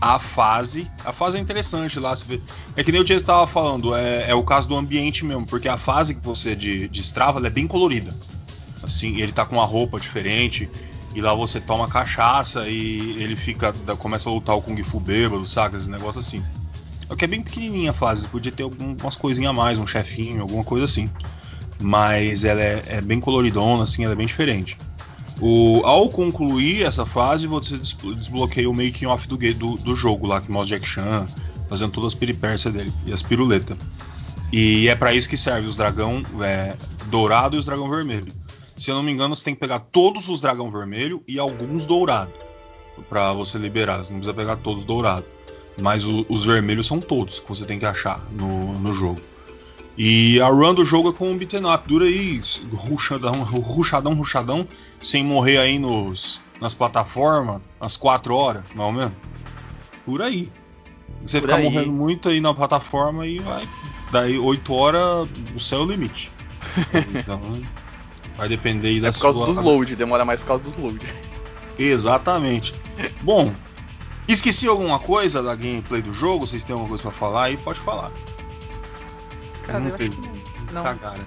[0.00, 2.40] a fase, a fase é interessante lá, vê.
[2.76, 5.66] É que nem o Dias estava falando, é, é o caso do ambiente mesmo, porque
[5.66, 8.14] a fase que você de, destrava é bem colorida.
[8.80, 10.70] Assim, ele tá com uma roupa diferente,
[11.12, 13.72] e lá você toma cachaça e ele fica.
[13.98, 15.76] começa a lutar o Kung Fu bêbado, saca?
[15.76, 16.44] Esse negócio assim.
[17.10, 20.42] É que é bem pequenininha a fase, podia ter algumas coisinhas a mais, um chefinho,
[20.42, 21.10] alguma coisa assim.
[21.78, 24.78] Mas ela é, é bem coloridona, assim, ela é bem diferente.
[25.40, 30.26] O, ao concluir essa fase, você des- desbloqueia o making off do, do, do jogo
[30.26, 31.26] lá, que mostra Jack Chan
[31.68, 33.76] fazendo todas as peripécias dele e as piruletas.
[34.52, 36.74] E é pra isso que serve os dragão é,
[37.06, 38.32] dourado e os dragão vermelho.
[38.76, 41.84] Se eu não me engano, você tem que pegar todos os dragão vermelho e alguns
[41.84, 42.32] dourado
[43.10, 43.98] Pra você liberar.
[43.98, 45.28] Você não precisa pegar todos dourados.
[45.78, 49.20] Mas o- os vermelhos são todos que você tem que achar no, no jogo.
[49.98, 52.40] E a run do jogo é com um beaten up, dura aí,
[52.72, 54.68] ruchadão, ruchadão, ruchadão,
[55.00, 59.12] sem morrer aí nos, nas plataformas, às 4 horas, mais ou menos.
[60.04, 60.52] Por aí.
[61.24, 61.64] Você Por ficar aí.
[61.64, 63.66] morrendo muito aí na plataforma e vai.
[64.12, 66.30] Daí 8 horas, o céu é o limite.
[67.18, 67.40] então,
[68.36, 69.46] vai depender aí da É por causa sua.
[69.46, 71.06] dos load, demora mais por causa dos load.
[71.78, 72.74] Exatamente.
[73.22, 73.52] Bom,
[74.28, 76.46] esqueci alguma coisa da gameplay do jogo?
[76.46, 77.56] Vocês têm alguma coisa pra falar aí?
[77.56, 78.10] Pode falar.
[79.66, 80.08] Cara, não eu tem.
[80.08, 80.36] acho que não.
[80.72, 80.82] Não.
[80.82, 81.24] Cagaram, né?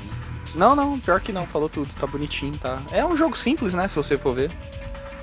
[0.55, 2.81] não, não, pior que não, falou tudo, tá bonitinho, tá.
[2.91, 3.87] É um jogo simples, né?
[3.87, 4.51] Se você for ver.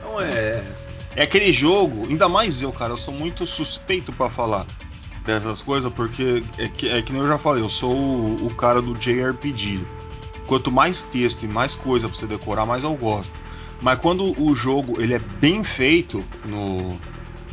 [0.02, 0.64] Não é.
[1.16, 4.66] É aquele jogo, ainda mais eu, cara, eu sou muito suspeito pra falar
[5.24, 8.54] dessas coisas, porque é que, é que nem eu já falei, eu sou o, o
[8.54, 9.84] cara do JRPG.
[10.46, 13.34] Quanto mais texto e mais coisa pra você decorar, mais eu gosto.
[13.80, 16.98] Mas quando o jogo ele é bem feito no,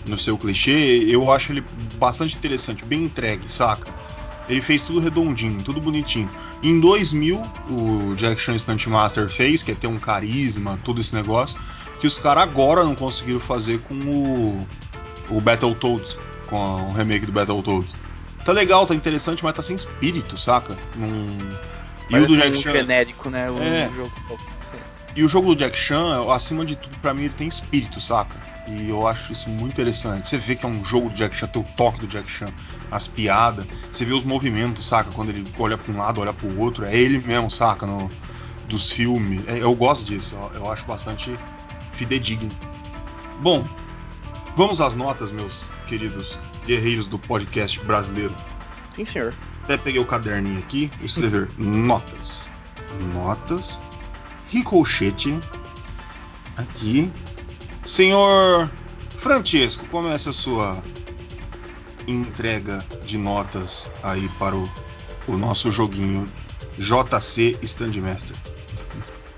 [0.06, 1.65] no seu clichê, eu acho ele
[1.97, 3.93] bastante interessante, bem entregue, saca?
[4.49, 6.29] Ele fez tudo redondinho, tudo bonitinho.
[6.62, 11.15] Em 2000, o Jack Chan Stunt Master fez, que é ter um carisma, todo esse
[11.15, 11.60] negócio,
[11.99, 14.67] que os caras agora não conseguiram fazer com o,
[15.29, 17.95] o Battletoads, com a- o remake do Battletoads.
[18.43, 20.77] Tá legal, tá interessante, mas tá sem espírito, saca?
[20.95, 21.38] Num...
[22.10, 22.71] E o do Jack um Chan.
[22.73, 23.49] genérico, né?
[23.49, 23.89] O É.
[23.95, 24.12] jogo.
[25.15, 28.36] E o jogo do Jack Chan, acima de tudo, pra mim, ele tem espírito, saca?
[28.67, 30.30] E eu acho isso muito interessante.
[30.30, 32.54] Você vê que é um jogo do Jack Chan, tem o toque do Jack Chan,
[32.89, 35.12] as piadas, você vê os movimentos, saca?
[35.12, 37.86] Quando ele olha pra um lado, olha pro outro, é ele mesmo, saca?
[37.86, 38.10] No,
[38.67, 39.43] dos filmes.
[39.47, 41.38] É, eu gosto disso, eu, eu acho bastante
[41.93, 42.52] fidedigno.
[43.41, 43.67] Bom,
[44.56, 48.36] vamos às notas, meus queridos guerreiros do podcast brasileiro.
[48.93, 49.34] Sim, senhor.
[49.63, 52.49] Até peguei o caderninho aqui, vou escrever notas.
[53.13, 53.82] Notas.
[54.49, 55.39] Ricochete.
[56.56, 57.12] Aqui.
[57.84, 58.72] Senhor
[59.17, 60.84] Francesco, comece a sua
[62.08, 64.69] entrega de notas aí para o,
[65.28, 66.30] o nosso joguinho
[66.78, 68.36] JC Standmaster.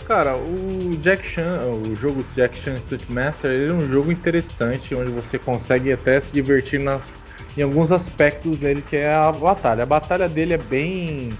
[0.08, 4.94] Cara, o Jack Chan, o jogo Jack Chan Stunt Master, ele é um jogo interessante,
[4.94, 7.12] onde você consegue até se divertir nas,
[7.58, 9.82] em alguns aspectos dele, que é a batalha.
[9.82, 11.36] A batalha dele é bem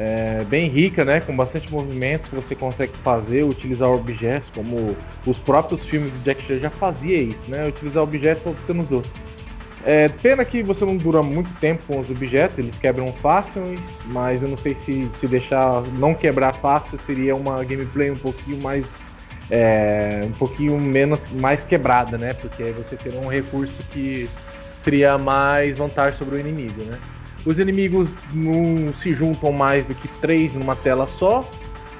[0.00, 5.38] é, bem rica, né, com bastante movimentos que você consegue fazer, utilizar objetos, como os
[5.38, 9.12] próprios filmes do Jack Chan já fazia isso, né, utilizar objetos para você nos outros.
[9.84, 14.42] É, pena que você não dura muito tempo com os objetos, eles quebram fáceis, mas
[14.42, 18.86] eu não sei se se deixar não quebrar fácil seria uma gameplay um pouquinho mais
[19.50, 22.34] é, um pouquinho menos mais quebrada, né?
[22.34, 24.28] Porque aí você teria um recurso que
[24.82, 26.98] teria mais vantagem sobre o inimigo, né?
[27.44, 31.48] Os inimigos não se juntam mais do que três numa tela só,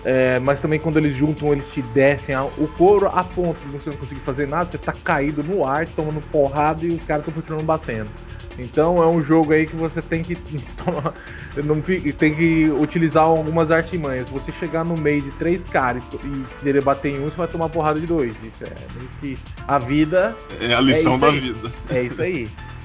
[0.05, 3.91] é, mas também quando eles juntam, eles te descem o couro a ponto de você
[3.91, 7.35] não conseguir fazer nada, você tá caído no ar, tomando porrada e os caras estão
[7.35, 8.11] continuando batendo.
[8.59, 10.37] Então é um jogo aí que você tem que
[11.65, 14.27] não tem que utilizar algumas artimanhas.
[14.27, 17.49] Se você chegar no meio de três caras e querer bater em um, você vai
[17.49, 18.35] tomar porrada de dois.
[18.43, 20.37] Isso é meio que a vida.
[20.61, 21.73] É a lição é da vida.
[21.91, 22.51] É isso aí.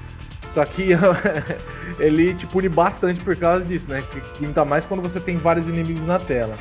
[0.56, 0.88] Só que
[2.00, 4.02] ele te pune bastante por causa disso, né?
[4.10, 6.56] Que, ainda mais quando você tem vários inimigos na tela.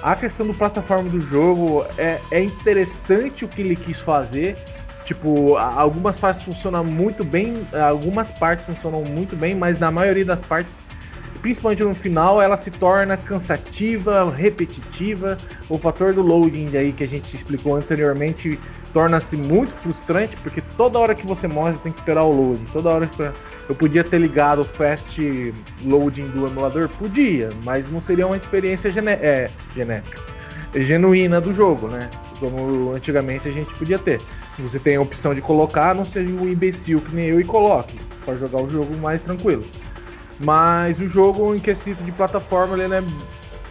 [0.00, 4.56] A questão do plataforma do jogo é, é interessante o que ele quis fazer.
[5.04, 10.42] Tipo, algumas partes funcionam muito bem, algumas partes funcionam muito bem, mas na maioria das
[10.42, 10.79] partes,
[11.40, 15.36] principalmente no final, ela se torna cansativa, repetitiva.
[15.68, 18.58] O fator do loading aí que a gente explicou anteriormente
[18.92, 22.66] torna-se muito frustrante, porque toda hora que você morre, você tem que esperar o loading.
[22.72, 23.22] Toda hora que
[23.68, 28.88] eu podia ter ligado o fast loading do emulador, podia, mas não seria uma experiência
[28.88, 30.20] é, genética,
[30.74, 32.10] genuína do jogo, né?
[32.38, 34.20] Como antigamente a gente podia ter.
[34.58, 37.96] Você tem a opção de colocar, não seja um imbecil que nem eu e coloque,
[38.24, 39.64] para jogar o jogo mais tranquilo.
[40.42, 43.04] Mas o jogo em quesito de plataforma, ele, né,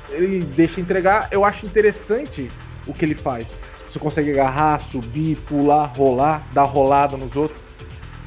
[0.10, 1.28] ele deixa entregar.
[1.32, 2.52] Eu acho interessante
[2.86, 3.48] o que ele faz.
[3.88, 7.60] Você consegue agarrar, subir, pular, rolar, dar rolada nos outros.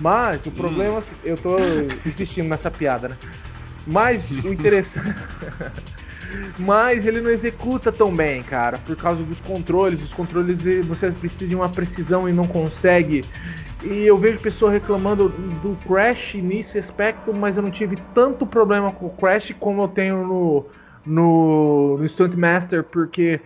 [0.01, 1.57] Mas o problema, assim, eu tô
[2.05, 3.17] insistindo nessa piada, né?
[3.87, 5.15] Mas o interessante.
[6.59, 10.03] Mas ele não executa tão bem, cara, por causa dos controles.
[10.03, 13.25] Os controles você precisa de uma precisão e não consegue.
[13.83, 18.93] E eu vejo pessoas reclamando do Crash nesse aspecto, mas eu não tive tanto problema
[18.93, 20.67] com o Crash como eu tenho no,
[21.05, 23.41] no, no Stunt Master, porque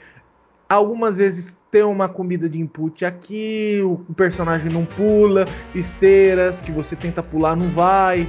[0.68, 6.94] algumas vezes tem uma comida de input aqui, o personagem não pula, esteiras que você
[6.94, 8.29] tenta pular não vai.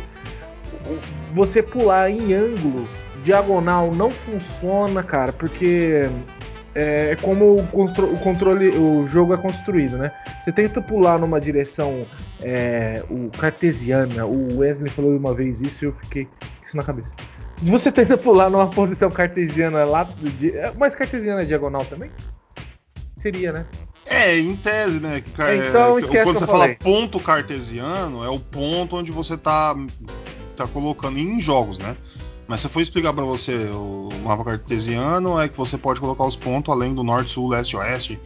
[1.34, 2.88] Você pular em ângulo
[3.32, 6.10] diagonal não funciona, cara, porque
[6.74, 10.12] é como o, constru- o controle, o jogo é construído, né?
[10.42, 12.06] Você tenta pular numa direção
[12.40, 14.26] é, o cartesiana.
[14.26, 17.10] O Wesley falou uma vez isso e eu fiquei com isso na cabeça.
[17.62, 20.08] Se você tenta pular numa posição cartesiana lá,
[20.54, 22.10] é, mas cartesiana é diagonal também?
[23.18, 23.66] Seria, né?
[24.10, 25.20] É, em tese, né?
[25.20, 29.76] Que, Então, é, que- quando você fala ponto cartesiano, é o ponto onde você tá,
[30.56, 31.98] tá colocando em jogos, né?
[32.48, 36.24] Mas se eu for explicar pra você o mapa cartesiano, é que você pode colocar
[36.26, 38.20] os pontos além do norte, sul, leste, oeste.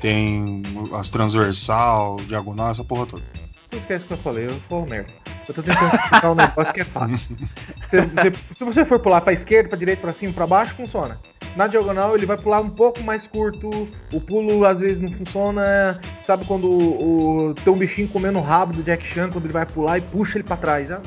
[0.00, 0.62] Tem
[0.94, 3.22] as transversal, diagonal, essa porra toda.
[3.70, 5.08] Não esquece o que eu falei, eu sou um nerd.
[5.48, 7.36] Eu tô tentando explicar um negócio que é fácil.
[7.88, 11.18] Você- você- se você for pular pra esquerda, pra direita, pra cima, pra baixo, funciona.
[11.56, 13.68] Na diagonal ele vai pular um pouco mais curto,
[14.12, 16.00] o pulo às vezes não funciona.
[16.26, 19.52] Sabe quando o, o- tem um bichinho comendo o rabo do Jack Chan quando ele
[19.52, 20.90] vai pular e puxa ele pra trás?
[20.90, 21.00] É,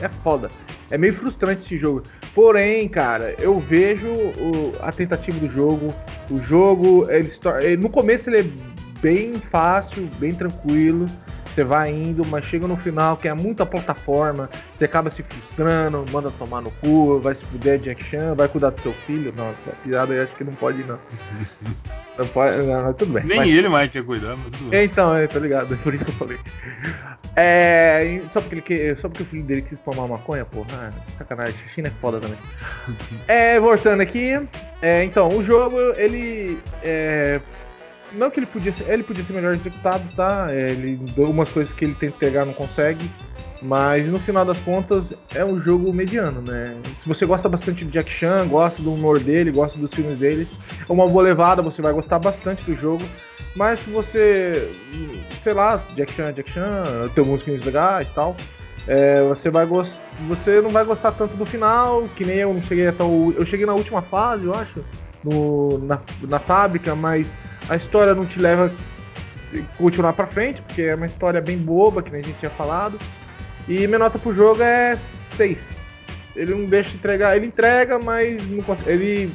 [0.00, 0.50] é foda.
[0.92, 2.02] É meio frustrante esse jogo.
[2.34, 5.94] Porém, cara, eu vejo o- a tentativa do jogo.
[6.30, 7.30] O jogo, ele,
[7.62, 8.44] ele- no começo ele é
[9.00, 11.08] bem fácil, bem tranquilo.
[11.54, 16.04] Você vai indo, mas chega no final que é muita plataforma, você acaba se frustrando,
[16.10, 19.32] manda tomar no cu, vai se fuder Jack Chan, vai cuidar do seu filho.
[19.36, 20.98] Nossa, a piada eu acho que não pode não.
[22.18, 23.24] Não pode, não, mas tudo bem.
[23.24, 24.84] Nem Mas- ele mais quer cuidar, mas tudo bem.
[24.84, 25.74] então, é, tá ligado?
[25.82, 26.38] Por isso que eu falei.
[27.34, 30.68] É, só, porque ele, que- só porque o filho dele quis tomar maconha, porra.
[30.74, 31.54] Ah, sacanagem.
[31.74, 32.38] China é foda também.
[33.26, 34.32] É, voltando aqui.
[34.82, 36.60] é, então, o jogo, ele.
[36.82, 37.40] é,
[38.14, 38.88] não que ele podia ser.
[38.90, 40.48] Ele podia ser melhor executado, tá?
[40.54, 43.10] Ele, algumas coisas que ele tenta pegar não consegue.
[43.60, 46.76] Mas no final das contas é um jogo mediano, né?
[46.98, 50.48] Se você gosta bastante de Jack Chan, gosta do humor dele, gosta dos filmes deles,
[50.88, 53.04] é uma boa levada, você vai gostar bastante do jogo.
[53.54, 54.74] Mas se você,
[55.42, 58.34] sei lá, Jack Chan, Jack Chan, tem alguns filmes legais e tal,
[58.88, 62.88] é, você vai você não vai gostar tanto do final, que nem eu não cheguei
[62.88, 64.84] até o, eu cheguei na última fase, eu acho,
[65.24, 67.36] no, na, na fábrica, mas
[67.68, 68.72] a história não te leva
[69.54, 72.50] a continuar pra frente, porque é uma história bem boba, que nem a gente tinha
[72.50, 72.98] falado.
[73.68, 75.80] E minha nota pro jogo é 6.
[76.34, 79.34] Ele não deixa entregar, ele entrega, mas não consegue, ele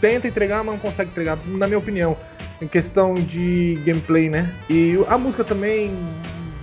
[0.00, 2.16] tenta entregar, mas não consegue entregar, na minha opinião.
[2.60, 4.52] Em questão de gameplay, né?
[4.68, 5.96] E a música também.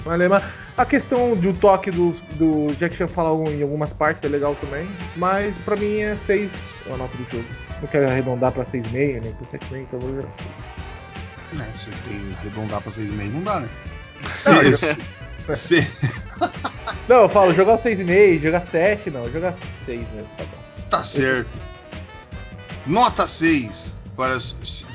[0.03, 0.43] Vale, mas
[0.77, 4.89] a questão do toque do, do Jack Chan falar em algumas partes é legal também.
[5.15, 6.51] Mas pra mim é 6
[6.93, 7.64] a nota do jogo.
[7.81, 10.29] Não quero arredondar pra 6,5, nem pra 7,5, então vou jogar
[11.51, 11.61] 6.
[11.61, 13.69] É, você tem que arredondar pra 6,5 não dá, né?
[14.23, 15.91] Não, Se, se, se-
[17.07, 19.53] Não, eu falo jogar 6,5, jogar 7, não, jogar
[19.85, 20.57] 6 mesmo, tá bom.
[20.89, 21.59] tá certo.
[22.87, 24.37] Nota 6 para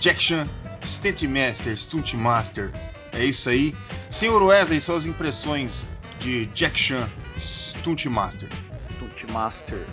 [0.01, 0.49] Jack Chan
[0.85, 2.73] Stunt Master, Stunt Master.
[3.13, 3.75] É isso aí.
[4.09, 5.87] Senhor Wesley, suas impressões
[6.19, 7.09] de Jack Chan
[7.39, 8.49] Stunt Master.
[8.79, 9.87] Stunt Master.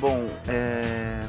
[0.00, 1.24] Bom, é...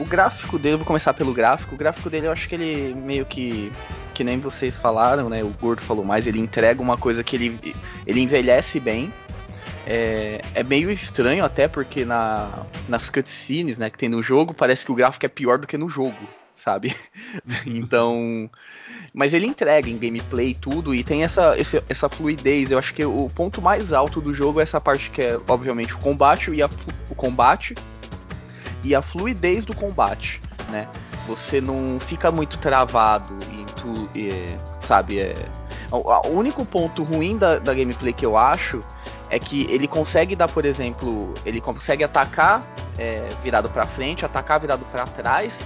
[0.00, 1.74] o gráfico dele, vou começar pelo gráfico.
[1.74, 3.70] O gráfico dele eu acho que ele meio que.
[4.14, 5.44] Que nem vocês falaram, né?
[5.44, 7.74] O Gordo falou mais, ele entrega uma coisa que ele,
[8.06, 9.12] ele envelhece bem.
[9.86, 14.84] É, é meio estranho até porque na, nas cutscenes né, que tem no jogo, parece
[14.84, 16.18] que o gráfico é pior do que no jogo,
[16.56, 16.96] sabe?
[17.66, 18.50] então.
[19.12, 21.56] Mas ele entrega em gameplay tudo, e tem essa,
[21.88, 22.70] essa fluidez.
[22.70, 25.94] Eu acho que o ponto mais alto do jogo é essa parte que é, obviamente,
[25.94, 26.70] o combate e a,
[27.10, 27.74] o combate
[28.82, 30.88] e a fluidez do combate, né?
[31.26, 35.20] Você não fica muito travado em tu, é, sabe?
[35.20, 35.34] É,
[35.92, 38.82] o, único ponto ruim da, da gameplay que eu acho
[39.28, 42.64] é que ele consegue dar, por exemplo, ele consegue atacar
[42.98, 45.58] é, virado pra frente, atacar virado pra trás,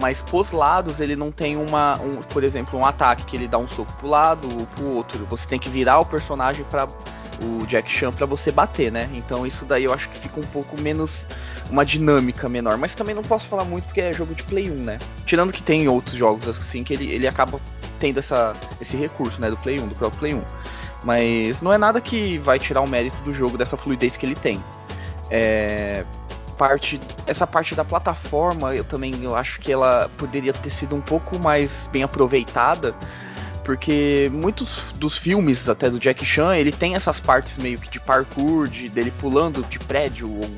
[0.00, 3.58] mas pros lados ele não tem uma, um, por exemplo, um ataque que ele dá
[3.58, 5.26] um soco pro lado ou pro outro.
[5.26, 6.86] Você tem que virar o personagem para
[7.42, 9.08] o Jack Chan pra você bater, né?
[9.12, 11.24] Então isso daí eu acho que fica um pouco menos
[11.70, 14.74] uma dinâmica menor, mas também não posso falar muito porque é jogo de Play 1,
[14.74, 14.98] né?
[15.26, 17.60] Tirando que tem outros jogos assim que ele, ele acaba
[18.00, 20.42] tendo essa, esse recurso, né, do Play 1, do próprio Play 1.
[21.04, 24.34] Mas não é nada que vai tirar o mérito do jogo dessa fluidez que ele
[24.34, 24.62] tem.
[25.30, 26.04] É,
[26.56, 31.00] parte, essa parte da plataforma, eu também eu acho que ela poderia ter sido um
[31.00, 32.94] pouco mais bem aproveitada,
[33.64, 38.00] porque muitos dos filmes até do Jack Chan, ele tem essas partes meio que de
[38.00, 40.50] parkour, de dele pulando de prédio ou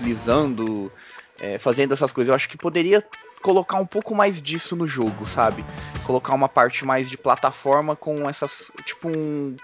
[0.00, 0.90] deslizando,
[1.38, 2.28] é, fazendo essas coisas.
[2.30, 3.04] Eu acho que poderia
[3.42, 5.64] colocar um pouco mais disso no jogo, sabe?
[6.04, 9.56] Colocar uma parte mais de plataforma com essas, tipo um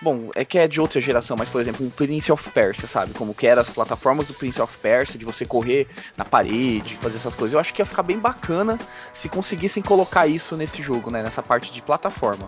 [0.00, 3.12] Bom, é que é de outra geração, mas por exemplo, um Prince of Persia, sabe?
[3.14, 7.16] Como que eram as plataformas do Prince of Persia, de você correr na parede, fazer
[7.16, 7.54] essas coisas.
[7.54, 8.78] Eu acho que ia ficar bem bacana
[9.12, 11.20] se conseguissem colocar isso nesse jogo, né?
[11.20, 12.46] Nessa parte de plataforma.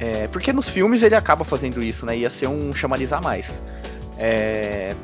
[0.00, 2.16] É, porque nos filmes ele acaba fazendo isso, né?
[2.16, 3.62] Ia ser um chamalizar mais.
[4.18, 4.94] É,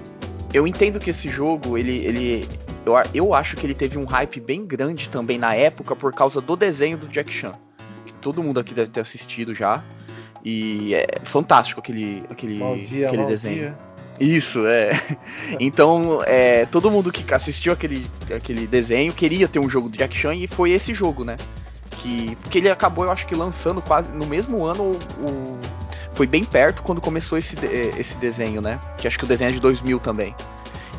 [0.53, 1.99] eu entendo que esse jogo, ele.
[2.05, 2.49] ele
[2.85, 6.41] eu, eu acho que ele teve um hype bem grande também na época por causa
[6.41, 7.55] do desenho do Jack Chan.
[8.05, 9.83] Que todo mundo aqui deve ter assistido já.
[10.45, 13.57] E é fantástico aquele, aquele, dia, aquele desenho.
[13.57, 13.79] dia.
[14.21, 14.91] Isso, é.
[15.61, 20.17] Então, é, todo mundo que assistiu aquele, aquele desenho queria ter um jogo do Jack
[20.17, 21.37] Chan e foi esse jogo, né?
[21.93, 25.59] Que, porque ele acabou, eu acho que lançando quase no mesmo ano, o-
[26.15, 28.79] foi bem perto quando começou esse, eh, esse desenho, né?
[28.99, 30.35] Que acho que o desenho é de 2000 também.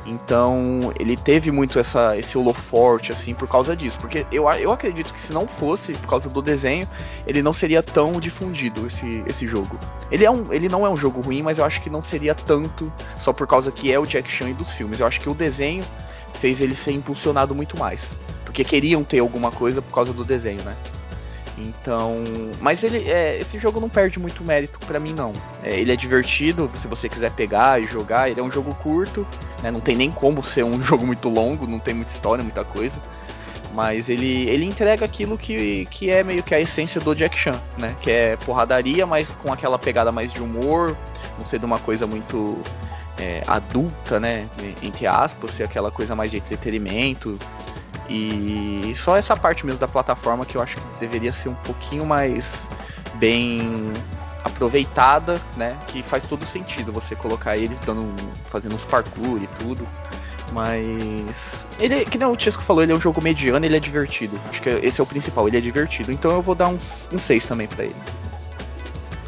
[0.06, 3.98] Então, ele teve muito essa, esse holoforte, assim, por causa disso.
[4.00, 6.88] Porque eu, eu acredito que se não fosse por causa do desenho,
[7.26, 9.80] ele não seria tão difundido, esse, esse jogo.
[10.12, 12.36] Ele, é um, ele não é um jogo ruim, mas eu acho que não seria
[12.36, 15.00] tanto só por causa que é o Jack Chan e dos filmes.
[15.00, 15.84] Eu acho que o desenho
[16.40, 18.12] fez ele ser impulsionado muito mais.
[18.44, 20.76] Porque queriam ter alguma coisa por causa do desenho, né?
[21.58, 22.24] Então,
[22.60, 25.34] mas ele, é, esse jogo não perde muito mérito pra mim não.
[25.62, 28.30] É, ele é divertido, se você quiser pegar e jogar.
[28.30, 29.28] Ele é um jogo curto,
[29.62, 29.70] né?
[29.70, 33.00] Não tem nem como ser um jogo muito longo, não tem muita história, muita coisa.
[33.74, 37.60] Mas ele, ele entrega aquilo que, que é meio que a essência do Jack Chan,
[37.78, 37.96] né?
[38.02, 40.96] Que é porradaria, mas com aquela pegada mais de humor,
[41.38, 42.60] não sendo uma coisa muito
[43.18, 44.48] é, adulta, né?
[44.82, 47.40] Entre aspas, ser aquela coisa mais de entretenimento.
[48.10, 52.06] E só essa parte mesmo da plataforma que eu acho que deveria ser um pouquinho
[52.06, 52.68] mais
[53.16, 53.92] bem
[54.44, 55.78] aproveitada, né?
[55.88, 58.16] Que faz todo sentido você colocar ele dando, um-
[58.52, 59.88] fazendo uns parkour e tudo.
[60.52, 64.40] Mas ele, que nem o Chesco falou, ele é um jogo mediano, ele é divertido.
[64.50, 66.12] Acho que esse é o principal, ele é divertido.
[66.12, 67.96] Então eu vou dar uns, um 6 também pra ele.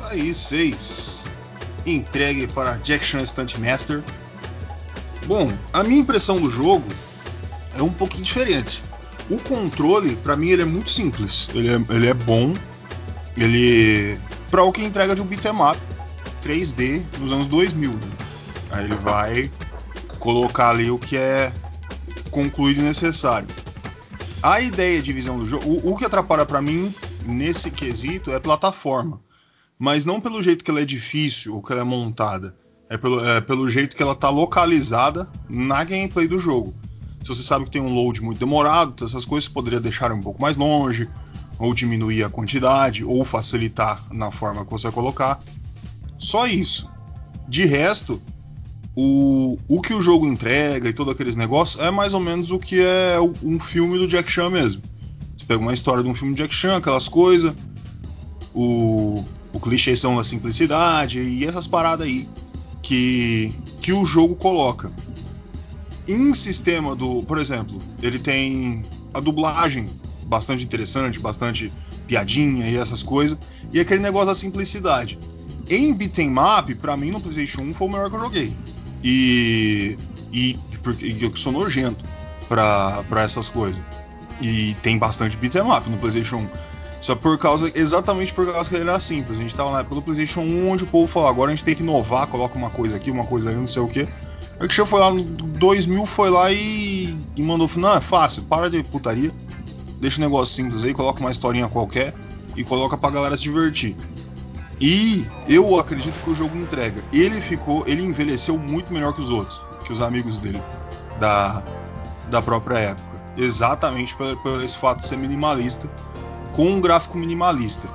[0.10, 1.28] Aí, 6.
[1.86, 4.04] Entregue para Jack Chan Stunt Master.
[5.26, 6.86] Bom, a minha impressão do jogo
[7.76, 8.84] é um pouquinho diferente.
[9.30, 11.50] O controle, pra mim, ele é muito simples.
[11.54, 12.56] Ele é, ele é bom.
[13.36, 14.18] Ele.
[14.50, 15.80] Pra o que entrega de um beat'em up
[16.42, 17.92] 3D nos anos 2000.
[17.92, 18.00] Né?
[18.72, 19.52] Aí ele vai
[20.20, 21.52] colocar ali o que é
[22.30, 23.48] concluído e necessário.
[24.42, 25.82] A ideia de visão do jogo.
[25.84, 26.94] O, que atrapalha pra mim
[27.26, 29.20] nesse quesito é plataforma.
[29.78, 32.56] Mas não pelo jeito que ela é difícil ou que ela é montada.
[32.88, 36.76] É pelo, é pelo jeito que ela tá localizada na gameplay do jogo.
[37.26, 40.22] Se você sabe que tem um load muito demorado, essas coisas você poderia deixar um
[40.22, 41.10] pouco mais longe,
[41.58, 45.42] ou diminuir a quantidade, ou facilitar na forma que você colocar.
[46.20, 46.88] Só isso.
[47.48, 48.22] De resto,
[48.96, 52.60] o, o que o jogo entrega e todo aqueles negócios é mais ou menos o
[52.60, 54.84] que é um filme do Jack Chan mesmo.
[55.36, 57.56] Você pega uma história de um filme de Jack Chan, aquelas coisas,
[58.54, 62.30] o, o clichêzão da simplicidade e essas paradas aí
[62.84, 63.52] que,
[63.82, 64.92] que o jogo coloca.
[66.08, 68.84] Em sistema do, por exemplo, ele tem
[69.14, 69.90] a dublagem
[70.26, 71.72] bastante interessante, bastante
[72.08, 73.38] piadinha e essas coisas,
[73.72, 75.18] e aquele negócio da simplicidade.
[75.70, 78.54] Em beat'em up, pra mim no PlayStation 1 foi o melhor que eu joguei.
[79.04, 79.98] E.
[80.32, 82.04] E, porque, eu sou nojento
[82.48, 83.82] pra, pra essas coisas.
[84.42, 86.48] E tem bastante beat'em up no PlayStation 1.
[87.02, 89.38] Só por causa, exatamente por causa que ele era simples.
[89.38, 91.64] A gente tava na época do PlayStation 1 onde o povo falou: agora a gente
[91.64, 94.08] tem que inovar, coloca uma coisa aqui, uma coisa aí, não sei o que.
[94.60, 98.70] Aí que foi lá no 2000, foi lá e, e mandou: não, é fácil, para
[98.70, 99.32] de putaria,
[100.00, 102.14] deixa o negócio simples aí, coloca uma historinha qualquer
[102.56, 103.96] e coloca pra galera se divertir.
[104.80, 107.02] E eu acredito que o jogo entrega.
[107.14, 110.62] Ele ficou, ele envelheceu muito melhor que os outros, que os amigos dele
[111.20, 111.64] da,
[112.30, 113.24] da própria época.
[113.38, 115.90] Exatamente por, por esse fato de ser minimalista,
[116.54, 117.88] com um gráfico minimalista.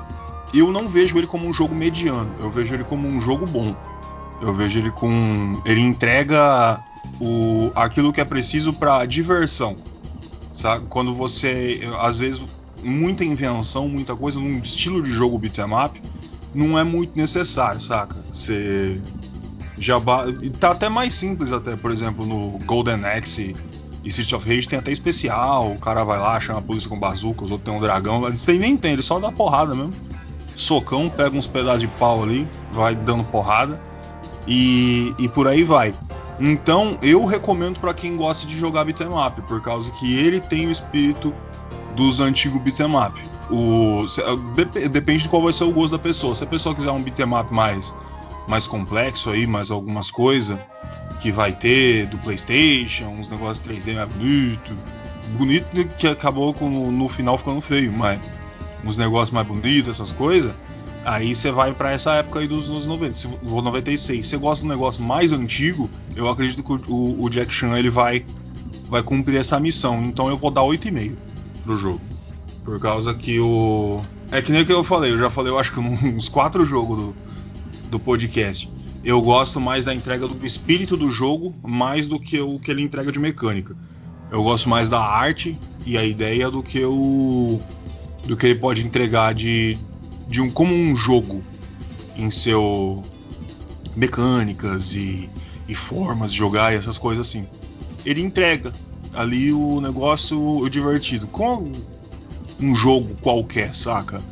[0.53, 3.75] Eu não vejo ele como um jogo mediano, eu vejo ele como um jogo bom.
[4.41, 5.61] Eu vejo ele com.
[5.65, 6.83] Ele entrega
[7.21, 9.77] o, aquilo que é preciso para diversão.
[10.55, 10.87] Sabe?
[10.89, 11.81] Quando você.
[12.01, 12.41] Às vezes,
[12.83, 16.01] muita invenção, muita coisa num estilo de jogo beat'em up
[16.55, 18.17] não é muito necessário, saca?
[18.31, 19.01] Você
[19.79, 20.01] já
[20.59, 23.55] tá até mais simples até, por exemplo, no Golden Axe
[24.05, 26.99] e City of Rage tem até especial, o cara vai lá, chama a polícia com
[26.99, 29.93] bazuca, os outros tem um dragão, eles tem, nem tem, ele só dá porrada mesmo.
[30.57, 33.81] Socão, pega uns pedaços de pau ali, vai dando porrada
[34.47, 35.95] e, e por aí vai.
[36.39, 40.67] Então eu recomendo para quem gosta de jogar beat'em up, por causa que ele tem
[40.67, 41.33] o espírito
[41.95, 43.21] dos antigos beat'em up.
[43.51, 44.07] O,
[44.91, 46.35] depende de qual vai ser o gosto da pessoa.
[46.35, 47.95] Se a pessoa quiser um beat'em up mais,
[48.49, 50.59] mais complexo aí, mais algumas coisas
[51.21, 54.75] que vai ter do PlayStation, uns negócios 3D mais bonito,
[55.37, 58.19] bonito que acabou com, no final ficando feio, mas
[58.85, 60.55] uns negócios mais bonitos, essas coisas.
[61.05, 64.25] Aí você vai para essa época aí dos anos 90, se, 96.
[64.25, 67.91] Se você gosta do negócio mais antigo, eu acredito que o, o Jack Chan ele
[67.91, 68.25] vai
[68.91, 70.03] vai cumprir essa missão.
[70.05, 71.15] Então eu vou dar 8,5
[71.65, 72.01] pro jogo.
[72.65, 74.03] Por causa que o.
[74.31, 76.65] É que nem o que eu falei, eu já falei, eu acho que uns quatro
[76.67, 77.15] jogos do,
[77.91, 78.69] do podcast.
[79.03, 82.83] Eu gosto mais da entrega do espírito do jogo, mais do que o que ele
[82.83, 83.75] entrega de mecânica.
[84.31, 87.59] Eu gosto mais da arte e a ideia do que o.
[88.27, 89.79] do que ele pode entregar de.
[90.31, 90.49] De um.
[90.49, 91.43] como um jogo
[92.17, 93.03] em seu.
[93.97, 95.29] mecânicas e,
[95.69, 97.47] e formas de jogar e essas coisas assim.
[98.07, 98.73] Ele entrega
[99.13, 101.27] ali o negócio o divertido.
[101.27, 101.73] Com
[102.61, 104.23] um jogo qualquer, saca?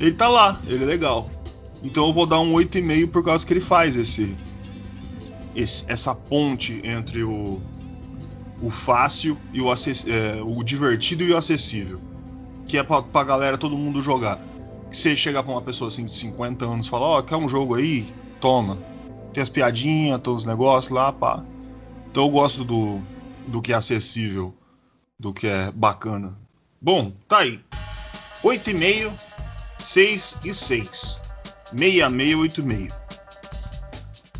[0.00, 1.30] Ele tá lá, ele é legal.
[1.84, 4.36] Então eu vou dar um 8,5 por causa que ele faz esse,
[5.54, 7.60] esse essa ponte entre o,
[8.60, 12.00] o fácil e o, é, o divertido e o acessível.
[12.66, 14.40] Que é pra, pra galera todo mundo jogar.
[14.92, 17.36] Que você chegar pra uma pessoa assim de 50 anos e falar, ó, oh, quer
[17.36, 18.04] um jogo aí?
[18.42, 18.76] Toma.
[19.32, 21.42] Tem as piadinhas, todos os negócios lá, pá.
[22.10, 23.00] Então eu gosto do,
[23.48, 24.54] do que é acessível,
[25.18, 26.38] do que é bacana.
[26.78, 27.58] Bom, tá aí.
[28.44, 29.14] 8,5,
[29.78, 31.20] 6 e 6.
[31.70, 32.90] 66, 8,5.
[32.90, 32.96] Tá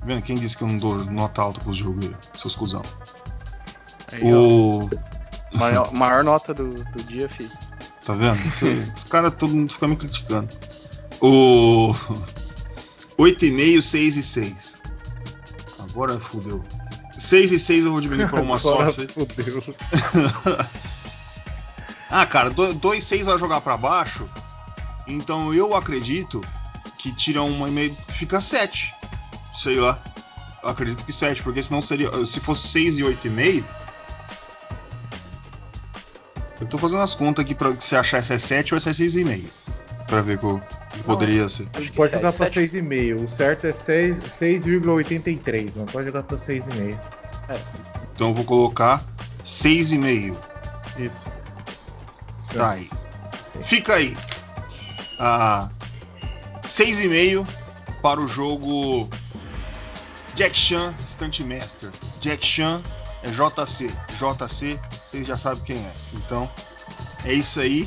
[0.05, 0.21] vendo?
[0.21, 2.83] Quem disse que eu não dou nota alta pros jogos aí, seus cuzão?
[4.13, 4.91] Aí, o.
[5.55, 7.51] Maior, maior, nota do, do dia, filho.
[8.05, 8.41] Tá vendo?
[8.95, 10.49] Os caras todo mundo fica me criticando.
[11.21, 11.95] O.
[13.19, 14.79] 8,5, 6 e 6.
[15.79, 16.65] Agora fudeu.
[17.19, 18.87] 6 e 6 eu vou diminuir pra uma só.
[18.87, 19.63] Fudeu.
[22.15, 24.29] Ah, cara, 2 6 vai jogar para baixo.
[25.07, 26.45] Então eu acredito
[26.99, 27.97] que tira uma e meio.
[28.11, 28.95] Fica 7.
[29.55, 29.99] Sei lá.
[30.63, 32.11] Eu acredito que 7, porque senão seria.
[32.27, 33.65] Se fosse 6 e 8,5.
[36.63, 38.93] Eu tô fazendo as contas aqui pra você achar se é 7 ou se é
[38.93, 39.47] 6,5.
[40.07, 40.61] Pra ver o
[40.93, 41.67] que poderia ser.
[41.73, 43.25] A gente pode jogar pra 6,5.
[43.25, 45.73] O certo é 6,83.
[45.75, 46.97] Não pode jogar pra 6,5.
[47.49, 47.59] É.
[48.15, 49.05] Então eu vou colocar
[49.45, 50.37] 6,5.
[50.99, 51.21] Isso.
[52.55, 52.89] Tá aí.
[53.65, 54.17] Fica aí.
[55.19, 55.69] Ah,
[56.63, 57.45] 6,5
[58.01, 59.11] para o jogo
[60.37, 61.91] Jack Chan Stunt Master.
[62.21, 62.81] Jack Chan
[63.25, 63.91] é JC.
[64.13, 64.79] JC,
[65.13, 65.93] vocês já sabem quem é.
[66.15, 66.49] Então,
[67.23, 67.87] é isso aí.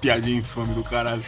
[0.00, 1.24] Piadinha infame do caralho.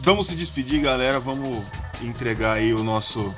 [0.00, 1.20] Vamos se despedir, galera.
[1.20, 1.62] Vamos
[2.02, 3.34] entregar aí o nosso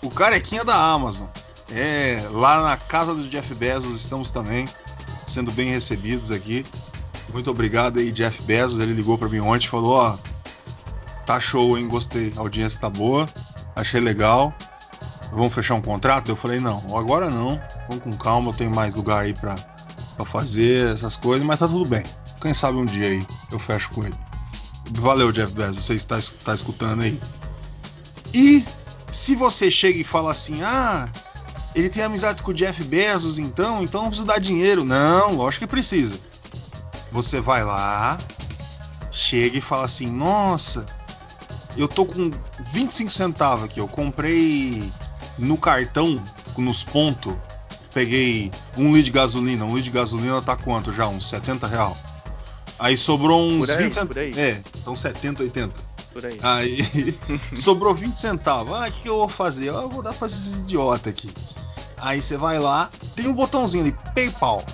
[0.00, 1.26] o carequinha da Amazon.
[1.70, 4.68] É, lá na casa do Jeff Bezos estamos também
[5.24, 6.66] sendo bem recebidos aqui.
[7.32, 8.78] Muito obrigado aí, Jeff Bezos.
[8.78, 10.18] Ele ligou para mim ontem e falou: Ó,
[11.24, 11.88] tá show, hein?
[11.88, 12.32] Gostei.
[12.36, 13.28] A audiência tá boa,
[13.74, 14.54] achei legal
[15.32, 16.28] vamos fechar um contrato?
[16.28, 19.56] Eu falei, não, agora não, vamos com calma, eu tenho mais lugar aí pra,
[20.16, 22.04] pra fazer essas coisas, mas tá tudo bem.
[22.40, 24.16] Quem sabe um dia aí eu fecho com ele.
[24.94, 27.20] Valeu, Jeff Bezos, você está, está escutando aí.
[28.34, 28.64] E
[29.10, 31.08] se você chega e fala assim, ah,
[31.74, 34.84] ele tem amizade com o Jeff Bezos, então, então não precisa dar dinheiro.
[34.84, 36.18] Não, lógico que precisa.
[37.10, 38.18] Você vai lá,
[39.10, 40.86] chega e fala assim, nossa,
[41.76, 42.30] eu tô com
[42.60, 44.90] 25 centavos aqui, eu comprei
[45.42, 46.22] no cartão,
[46.56, 47.34] nos pontos,
[47.92, 49.64] peguei um litro de gasolina.
[49.64, 51.08] Um litro de gasolina tá quanto já?
[51.08, 51.96] Uns 70 real.
[52.78, 54.16] Aí sobrou uns aí, 20 centavos.
[54.16, 55.80] É, então 70, 80.
[56.12, 56.38] Por aí.
[56.42, 57.18] Aí
[57.52, 58.72] sobrou 20 centavos.
[58.74, 59.70] Ah, o que, que eu vou fazer?
[59.70, 61.32] Ah, eu vou dar pra esses idiota aqui.
[61.96, 64.64] Aí você vai lá, tem um botãozinho ali, PayPal.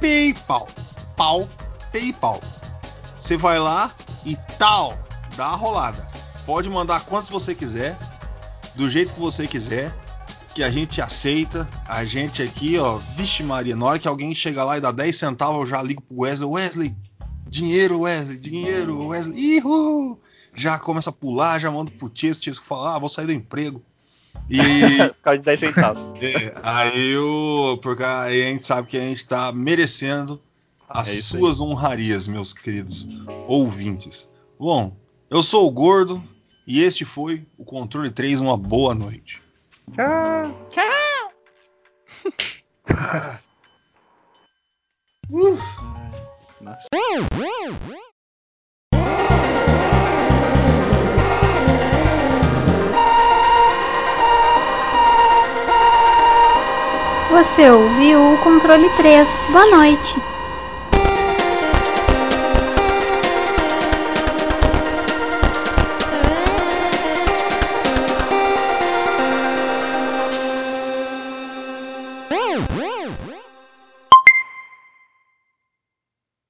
[0.00, 0.68] PayPal.
[1.16, 1.48] Pau,
[1.92, 2.40] PayPal.
[3.18, 3.92] Você vai lá
[4.24, 4.98] e tal,
[5.36, 6.06] dá a rolada.
[6.44, 7.96] Pode mandar quantos você quiser
[8.76, 9.94] do jeito que você quiser,
[10.54, 11.68] que a gente aceita.
[11.86, 15.16] A gente aqui, ó, vixe Maria, na hora que alguém chega lá e dá 10
[15.16, 16.96] centavos, eu já ligo pro Wesley, Wesley,
[17.48, 20.18] dinheiro, Wesley, dinheiro, Wesley, ihu!
[20.54, 23.82] Já começa a pular, já manda pro Tiesco, Tiesco fala, ah, vou sair do emprego.
[24.48, 24.58] E.
[25.16, 26.22] Por causa de 10 centavos.
[26.22, 27.78] É, aí eu.
[27.82, 30.40] Porque aí a gente sabe que a gente tá merecendo
[30.88, 33.08] as É suas honrarias, meus queridos
[33.46, 34.30] ouvintes.
[34.58, 34.96] Bom,
[35.28, 36.22] eu sou o Gordo
[36.66, 38.40] e este foi o Controle 3.
[38.40, 39.40] Uma boa noite.
[40.70, 41.32] Tchau.
[46.60, 46.88] Nossa.
[57.30, 59.50] Você ouviu o controle 3.
[59.52, 60.35] Boa noite.